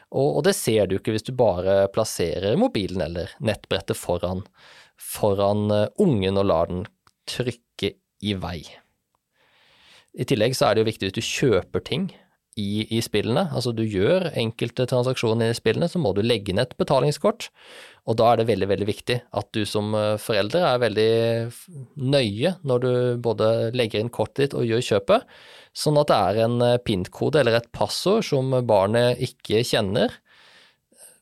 Og, 0.08 0.38
og, 0.38 0.42
det 0.46 0.54
ser 0.56 0.88
du 0.88 0.96
ikke 0.96 1.12
hvis 1.12 1.26
du 1.26 1.34
bare 1.36 1.82
plasserer 1.92 2.56
mobilen 2.60 3.02
eller 3.04 3.34
nettbrettet 3.44 3.98
foran, 3.98 4.44
foran 4.96 5.66
uh, 5.72 5.86
ungen 6.00 6.40
og 6.40 6.48
lar 6.48 6.70
den 6.70 6.86
trykke 7.28 7.92
i 8.24 8.36
vei. 8.40 8.62
I 10.18 10.24
tillegg 10.26 10.56
så 10.56 10.68
er 10.68 10.76
det 10.76 10.82
jo 10.82 10.88
viktig 10.88 11.10
hvis 11.10 11.18
du 11.18 11.28
kjøper 11.28 11.84
ting 11.84 12.08
i, 12.58 12.82
i, 12.90 12.98
spillene, 13.04 13.44
altså 13.54 13.70
du 13.76 13.84
gjør 13.86 14.32
enkelte 14.38 14.88
transaksjoner 14.90 15.52
i 15.52 15.56
spillene, 15.56 15.86
så 15.90 16.00
må 16.02 16.10
du 16.16 16.24
legge 16.24 16.50
inn 16.50 16.58
et 16.58 16.74
betalingskort. 16.80 17.50
Og 18.08 18.16
da 18.18 18.32
er 18.32 18.40
det 18.40 18.48
veldig, 18.48 18.68
veldig 18.72 18.88
viktig 18.88 19.18
at 19.38 19.50
du 19.54 19.62
som 19.68 19.92
eh, 19.94 20.16
forelder 20.22 20.64
er 20.64 20.82
veldig 20.82 21.12
nøye 22.08 22.54
når 22.66 22.82
du 22.82 22.90
både 23.22 23.50
legger 23.76 24.02
inn 24.02 24.10
kortet 24.10 24.48
ditt 24.48 24.56
og 24.58 24.66
gjør 24.66 24.86
kjøpet, 24.88 25.28
sånn 25.78 25.98
at 26.00 26.10
det 26.10 26.18
er 26.18 26.40
en 26.46 26.62
eh, 26.64 26.78
PIN-kode 26.82 27.42
eller 27.42 27.60
et 27.60 27.70
passord 27.74 28.26
som 28.26 28.50
barnet 28.66 29.20
ikke 29.22 29.62
kjenner. 29.66 30.14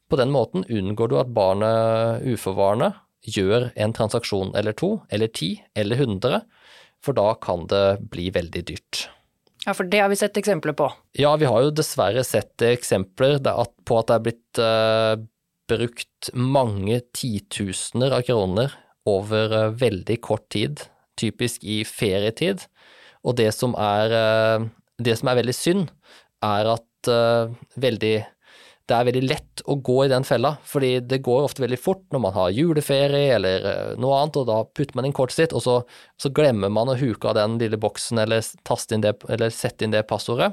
På 0.07 0.19
den 0.21 0.33
måten 0.33 0.65
unngår 0.71 1.11
du 1.11 1.19
at 1.21 1.35
barnet 1.35 2.25
uforvarende 2.31 2.95
gjør 3.27 3.71
en 3.75 3.95
transaksjon 3.97 4.55
eller 4.59 4.77
to, 4.79 5.01
eller 5.11 5.31
ti, 5.35 5.57
eller 5.75 5.99
hundre, 5.99 6.45
for 7.03 7.17
da 7.17 7.33
kan 7.43 7.67
det 7.71 7.99
bli 8.13 8.31
veldig 8.35 8.63
dyrt. 8.71 9.07
Ja, 9.67 9.75
for 9.75 9.89
det 9.91 9.99
har 9.99 10.11
vi 10.13 10.19
sett 10.19 10.39
eksempler 10.39 10.77
på. 10.79 10.87
Ja, 11.19 11.33
vi 11.37 11.49
har 11.51 11.65
jo 11.65 11.75
dessverre 11.75 12.23
sett 12.25 12.63
eksempler 12.63 13.41
på 13.43 13.99
at 13.99 14.11
det 14.11 14.15
er 14.15 14.23
blitt 14.23 14.61
uh, 14.63 15.15
brukt 15.67 16.31
mange 16.39 17.01
titusener 17.17 18.15
av 18.15 18.23
kroner 18.29 18.77
over 19.11 19.51
uh, 19.51 19.75
veldig 19.75 20.21
kort 20.23 20.47
tid, 20.55 20.85
typisk 21.19 21.67
i 21.67 21.81
ferietid. 21.83 22.63
Og 23.27 23.37
det 23.39 23.51
som 23.57 23.75
er, 23.81 24.15
uh, 24.15 24.67
det 25.03 25.19
som 25.19 25.31
er 25.33 25.41
veldig 25.43 25.57
synd, 25.57 25.91
er 26.45 26.69
at 26.77 26.85
veldig 27.79 28.17
det 28.87 28.95
er 28.95 29.07
veldig 29.09 29.23
lett 29.27 29.63
å 29.67 29.75
gå 29.83 29.97
i 30.05 30.11
den 30.11 30.25
fella, 30.27 30.53
fordi 30.67 31.01
det 31.11 31.19
går 31.27 31.49
ofte 31.49 31.65
veldig 31.65 31.79
fort 31.81 32.05
når 32.15 32.23
man 32.23 32.35
har 32.37 32.53
juleferie 32.55 33.33
eller 33.35 33.67
eh, 33.71 33.89
noe 33.99 34.21
annet, 34.21 34.39
og 34.39 34.47
da 34.47 34.61
putter 34.67 34.99
man 34.99 35.09
inn 35.09 35.17
kortet 35.17 35.41
sitt, 35.41 35.57
og 35.57 35.65
så, 35.65 35.81
så 36.23 36.31
glemmer 36.35 36.71
man 36.73 36.93
å 36.93 36.99
huke 36.99 37.27
av 37.27 37.35
den 37.39 37.59
lille 37.63 37.81
boksen 37.83 38.23
eller, 38.23 38.47
inn 38.95 39.03
det, 39.03 39.17
eller 39.27 39.51
sette 39.55 39.87
inn 39.87 39.95
det 39.95 40.05
passordet, 40.07 40.53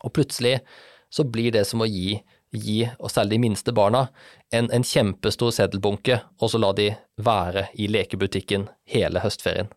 og 0.00 0.14
plutselig 0.16 0.56
så 1.12 1.26
blir 1.28 1.52
det 1.52 1.66
som 1.68 1.84
å 1.84 1.88
gi, 1.88 2.16
gi 2.54 2.80
og 2.96 3.12
særlig 3.12 3.36
de 3.36 3.44
minste 3.44 3.76
barna, 3.76 4.06
en, 4.54 4.70
en 4.72 4.86
kjempestor 4.86 5.52
seddelbunke, 5.52 6.22
og 6.40 6.52
så 6.52 6.60
la 6.62 6.72
de 6.76 6.94
være 7.20 7.68
i 7.76 7.92
lekebutikken 7.92 8.70
hele 8.88 9.20
høstferien 9.20 9.68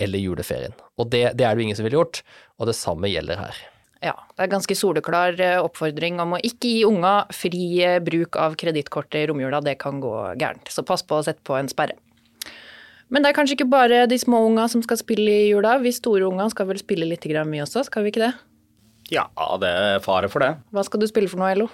eller 0.00 0.22
juleferien. 0.22 0.74
Og 0.98 1.10
det, 1.12 1.32
det 1.38 1.46
er 1.46 1.54
det 1.54 1.62
jo 1.62 1.68
ingen 1.68 1.78
som 1.78 1.86
ville 1.86 2.00
gjort, 2.00 2.22
og 2.58 2.70
det 2.70 2.78
samme 2.78 3.10
gjelder 3.10 3.40
her. 3.40 3.60
Ja, 4.02 4.16
det 4.34 4.46
er 4.46 4.50
ganske 4.50 4.74
soleklar 4.74 5.36
eh, 5.38 5.60
oppfordring 5.62 6.18
om 6.22 6.34
å 6.34 6.40
ikke 6.42 6.70
gi 6.72 6.80
unga 6.88 7.12
fri 7.30 7.66
eh, 7.86 8.00
bruk 8.02 8.34
av 8.40 8.56
kredittkortet 8.58 9.20
i 9.20 9.28
romjula. 9.30 9.60
Det 9.62 9.76
kan 9.78 10.00
gå 10.02 10.14
gærent. 10.40 10.72
Så 10.74 10.82
pass 10.86 11.04
på 11.06 11.20
å 11.20 11.26
sette 11.26 11.44
på 11.46 11.54
en 11.54 11.70
sperre. 11.70 11.94
Men 13.12 13.22
det 13.22 13.30
er 13.30 13.36
kanskje 13.36 13.54
ikke 13.60 13.70
bare 13.70 14.06
de 14.10 14.18
små 14.18 14.40
unga 14.48 14.64
som 14.72 14.82
skal 14.82 14.98
spille 14.98 15.30
i 15.30 15.46
jula. 15.52 15.76
Vi 15.84 15.92
store 15.94 16.26
unga 16.26 16.48
skal 16.50 16.66
vel 16.72 16.80
spille 16.82 17.06
litt 17.06 17.28
mye 17.46 17.62
også, 17.62 17.84
skal 17.86 18.02
vi 18.02 18.10
ikke 18.10 18.24
det? 18.24 18.32
Ja, 19.12 19.28
det 19.60 19.70
er 19.70 20.02
fare 20.02 20.30
for 20.32 20.42
det. 20.42 20.56
Hva 20.72 20.82
skal 20.88 21.02
du 21.02 21.06
spille 21.06 21.30
for 21.30 21.38
noe, 21.38 21.52
Elo? 21.52 21.68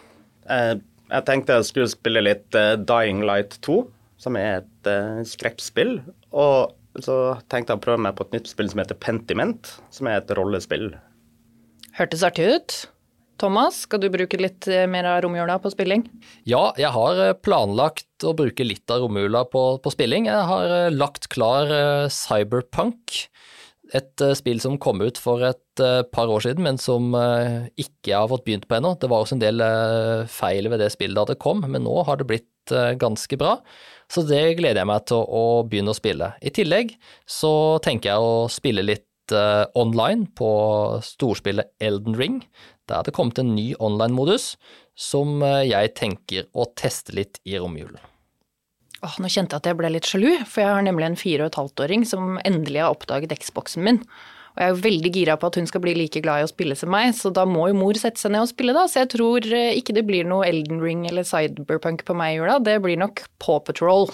Eh, 0.51 0.75
jeg 1.09 1.25
tenkte 1.25 1.57
jeg 1.57 1.71
skulle 1.71 1.89
spille 1.89 2.27
litt 2.27 2.53
Dying 2.85 3.23
Light 3.25 3.57
2, 3.65 3.79
som 4.21 4.37
er 4.37 4.67
et 4.67 4.91
skrekkspill. 5.31 6.03
Og 6.37 6.75
så 6.99 7.39
tenkte 7.51 7.75
jeg 7.75 7.81
å 7.81 7.85
prøve 7.85 8.03
meg 8.07 8.17
på 8.19 8.27
et 8.27 8.39
nytt 8.39 8.51
spill 8.51 8.71
som 8.73 8.83
heter 8.83 8.99
Pentiment, 8.99 9.75
som 9.95 10.09
er 10.11 10.23
et 10.23 10.33
rollespill 10.39 10.93
Hørtes 11.99 12.23
artig 12.23 12.47
ut. 12.47 12.75
Thomas, 13.39 13.85
skal 13.87 14.03
du 14.03 14.09
bruke 14.11 14.39
litt 14.39 14.67
eh, 14.71 14.87
mer 14.91 15.07
av 15.07 15.21
romjula 15.25 15.59
på 15.63 15.71
spilling? 15.71 16.05
Ja, 16.47 16.73
jeg 16.79 16.91
har 16.95 17.21
eh, 17.23 17.37
planlagt 17.39 18.27
å 18.27 18.35
bruke 18.39 18.67
litt 18.67 18.91
av 18.91 19.05
romjula 19.05 19.45
på, 19.51 19.63
på, 19.83 19.93
spilling. 19.95 20.27
Jeg 20.31 20.47
har 20.51 20.75
eh, 20.75 20.95
lagt 20.95 21.27
klar 21.31 21.71
Cyberpunk, 22.11 23.15
et 23.95 24.25
spill 24.37 24.59
som 24.61 24.77
kom 24.83 25.01
ut 25.01 25.17
for 25.17 25.41
et 25.47 25.83
par 26.13 26.29
år 26.29 26.43
siden, 26.45 26.67
men 26.67 26.77
som 26.77 27.15
ikke 27.81 28.13
har 28.13 28.27
fått 28.29 28.43
begynt 28.45 28.67
på 28.69 28.77
ennå. 28.77 28.91
Det 29.01 29.09
var 29.09 29.25
også 29.25 29.39
en 29.39 29.41
del 29.41 29.63
feil 30.29 30.69
ved 30.69 30.83
det 30.83 30.91
spillet 30.93 31.17
da 31.17 31.25
det 31.31 31.39
kom, 31.41 31.63
men 31.65 31.87
nå 31.87 31.95
har 32.05 32.21
det 32.21 32.27
blitt 32.29 32.75
ganske 33.01 33.39
bra. 33.41 33.55
Så 34.09 34.25
det 34.25 34.57
gleder 34.59 34.83
jeg 34.83 34.89
meg 34.89 35.05
til 35.11 35.21
å 35.21 35.45
begynne 35.69 35.93
å 35.93 35.97
spille. 35.97 36.33
I 36.41 36.53
tillegg 36.55 36.95
så 37.29 37.53
tenker 37.85 38.15
jeg 38.15 38.25
å 38.25 38.49
spille 38.53 38.85
litt 38.87 39.35
uh, 39.37 39.69
online 39.77 40.31
på 40.39 40.51
storspillet 41.05 41.75
Elden 41.85 42.17
Ring. 42.17 42.43
Der 42.89 43.03
er 43.03 43.09
det 43.09 43.17
kommet 43.17 43.41
en 43.41 43.53
ny 43.57 43.75
online-modus 43.77 44.55
som 44.99 45.43
uh, 45.45 45.61
jeg 45.61 45.93
tenker 45.99 46.49
å 46.57 46.71
teste 46.79 47.13
litt 47.19 47.43
i 47.45 47.59
romjulen. 47.61 48.01
Åh, 48.99 49.21
nå 49.23 49.29
kjente 49.31 49.55
jeg 49.55 49.63
at 49.63 49.69
jeg 49.69 49.79
ble 49.79 49.93
litt 49.95 50.09
sjalu, 50.09 50.33
for 50.49 50.65
jeg 50.65 50.75
har 50.75 50.83
nemlig 50.83 51.07
en 51.07 51.21
fire 51.21 51.45
og 51.45 51.53
et 51.53 51.61
halvt 51.61 51.85
åring 51.85 52.09
som 52.09 52.41
endelig 52.49 52.83
har 52.83 52.97
oppdaget 52.97 53.37
Xboxen 53.45 53.85
min. 53.87 54.01
Og 54.59 54.65
jeg 54.65 54.73
er 54.73 54.75
jo 54.75 54.83
veldig 54.89 55.11
gira 55.15 55.35
på 55.39 55.47
at 55.47 55.57
hun 55.61 55.69
skal 55.71 55.83
bli 55.85 55.93
like 55.95 56.19
glad 56.19 56.43
i 56.43 56.47
å 56.49 56.51
spille 56.51 56.75
som 56.75 56.91
meg, 56.91 57.13
så 57.15 57.31
da 57.31 57.45
må 57.47 57.69
jo 57.71 57.77
mor 57.79 57.95
sette 57.95 58.19
seg 58.19 58.33
ned 58.35 58.43
og 58.43 58.49
spille, 58.51 58.73
da. 58.75 58.89
Så 58.91 59.05
jeg 59.05 59.13
tror 59.13 59.47
eh, 59.55 59.77
ikke 59.79 59.95
det 59.95 60.03
blir 60.09 60.27
noe 60.27 60.49
Elden 60.49 60.81
Ring 60.83 61.05
eller 61.07 61.23
Cyberpunk 61.23 62.03
på 62.09 62.17
meg 62.19 62.35
i 62.35 62.41
jula. 62.41 62.57
Det 62.59 62.75
blir 62.83 62.99
nok 62.99 63.23
Paw 63.39 63.61
Patrol. 63.63 64.11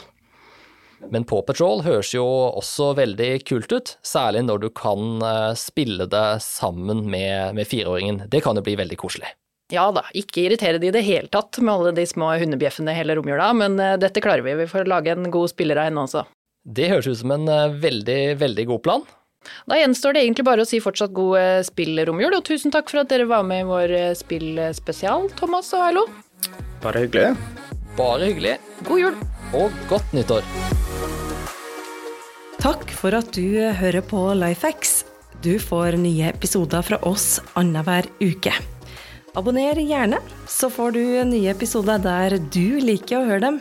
Men 1.08 1.24
Paw 1.24 1.40
Patrol 1.48 1.80
høres 1.86 2.12
jo 2.12 2.26
også 2.28 2.90
veldig 3.00 3.30
kult 3.48 3.72
ut, 3.72 3.94
særlig 4.04 4.44
når 4.44 4.66
du 4.66 4.68
kan 4.76 5.24
eh, 5.24 5.56
spille 5.56 6.10
det 6.12 6.26
sammen 6.44 7.06
med, 7.08 7.56
med 7.56 7.72
fireåringen. 7.72 8.26
Det 8.28 8.44
kan 8.44 8.60
jo 8.60 8.66
bli 8.68 8.76
veldig 8.84 9.00
koselig. 9.00 9.32
Ja 9.72 9.88
da, 9.96 10.04
ikke 10.12 10.44
irritere 10.44 10.76
de 10.76 10.92
i 10.92 10.92
det 10.92 11.06
hele 11.08 11.32
tatt 11.32 11.56
med 11.64 11.72
alle 11.72 11.96
de 11.96 12.04
små 12.04 12.34
hundebjeffene 12.36 12.92
hele 12.92 13.16
romjula, 13.16 13.48
men 13.56 13.80
eh, 13.80 13.96
dette 13.96 14.20
klarer 14.20 14.44
vi. 14.44 14.60
Vi 14.60 14.70
får 14.76 14.92
lage 14.92 15.16
en 15.16 15.32
god 15.32 15.56
spiller 15.56 15.80
av 15.80 15.88
henne 15.88 16.04
også. 16.04 16.28
Det 16.68 16.92
høres 16.92 17.08
ut 17.08 17.22
som 17.24 17.32
en 17.32 17.48
veldig, 17.80 18.22
veldig 18.44 18.72
god 18.76 18.84
plan. 18.84 19.12
Da 19.70 19.78
gjenstår 19.80 20.16
det 20.16 20.24
egentlig 20.24 20.46
bare 20.48 20.64
å 20.64 20.68
si 20.68 20.80
fortsatt 20.82 21.14
god 21.16 21.64
spillromjul, 21.68 22.36
og 22.36 22.44
tusen 22.46 22.74
takk 22.74 22.92
for 22.92 23.02
at 23.04 23.10
dere 23.12 23.28
var 23.30 23.44
med 23.46 23.64
i 23.64 23.68
vår 23.68 23.96
spillspesial, 24.18 25.28
Thomas 25.38 25.72
og 25.76 25.86
Ailo. 25.88 26.06
Bare 26.84 27.04
hyggelig. 27.06 27.32
Bare 27.98 28.30
hyggelig. 28.30 28.58
God 28.88 29.00
jul. 29.04 29.18
Og 29.54 29.82
godt 29.90 30.14
nyttår. 30.16 30.46
Takk 32.64 32.88
for 32.96 33.12
at 33.16 33.28
du 33.36 33.60
hører 33.76 34.00
på 34.08 34.20
Lifehacks. 34.40 35.02
Du 35.44 35.58
får 35.60 35.98
nye 36.00 36.30
episoder 36.32 36.80
fra 36.86 36.96
oss 37.04 37.36
annenhver 37.60 38.08
uke. 38.24 38.54
Abonner 39.36 39.76
gjerne, 39.76 40.20
så 40.48 40.70
får 40.72 40.94
du 40.96 41.02
nye 41.28 41.52
episoder 41.52 42.00
der 42.00 42.38
du 42.54 42.80
liker 42.80 43.20
å 43.20 43.28
høre 43.28 43.42
dem. 43.44 43.60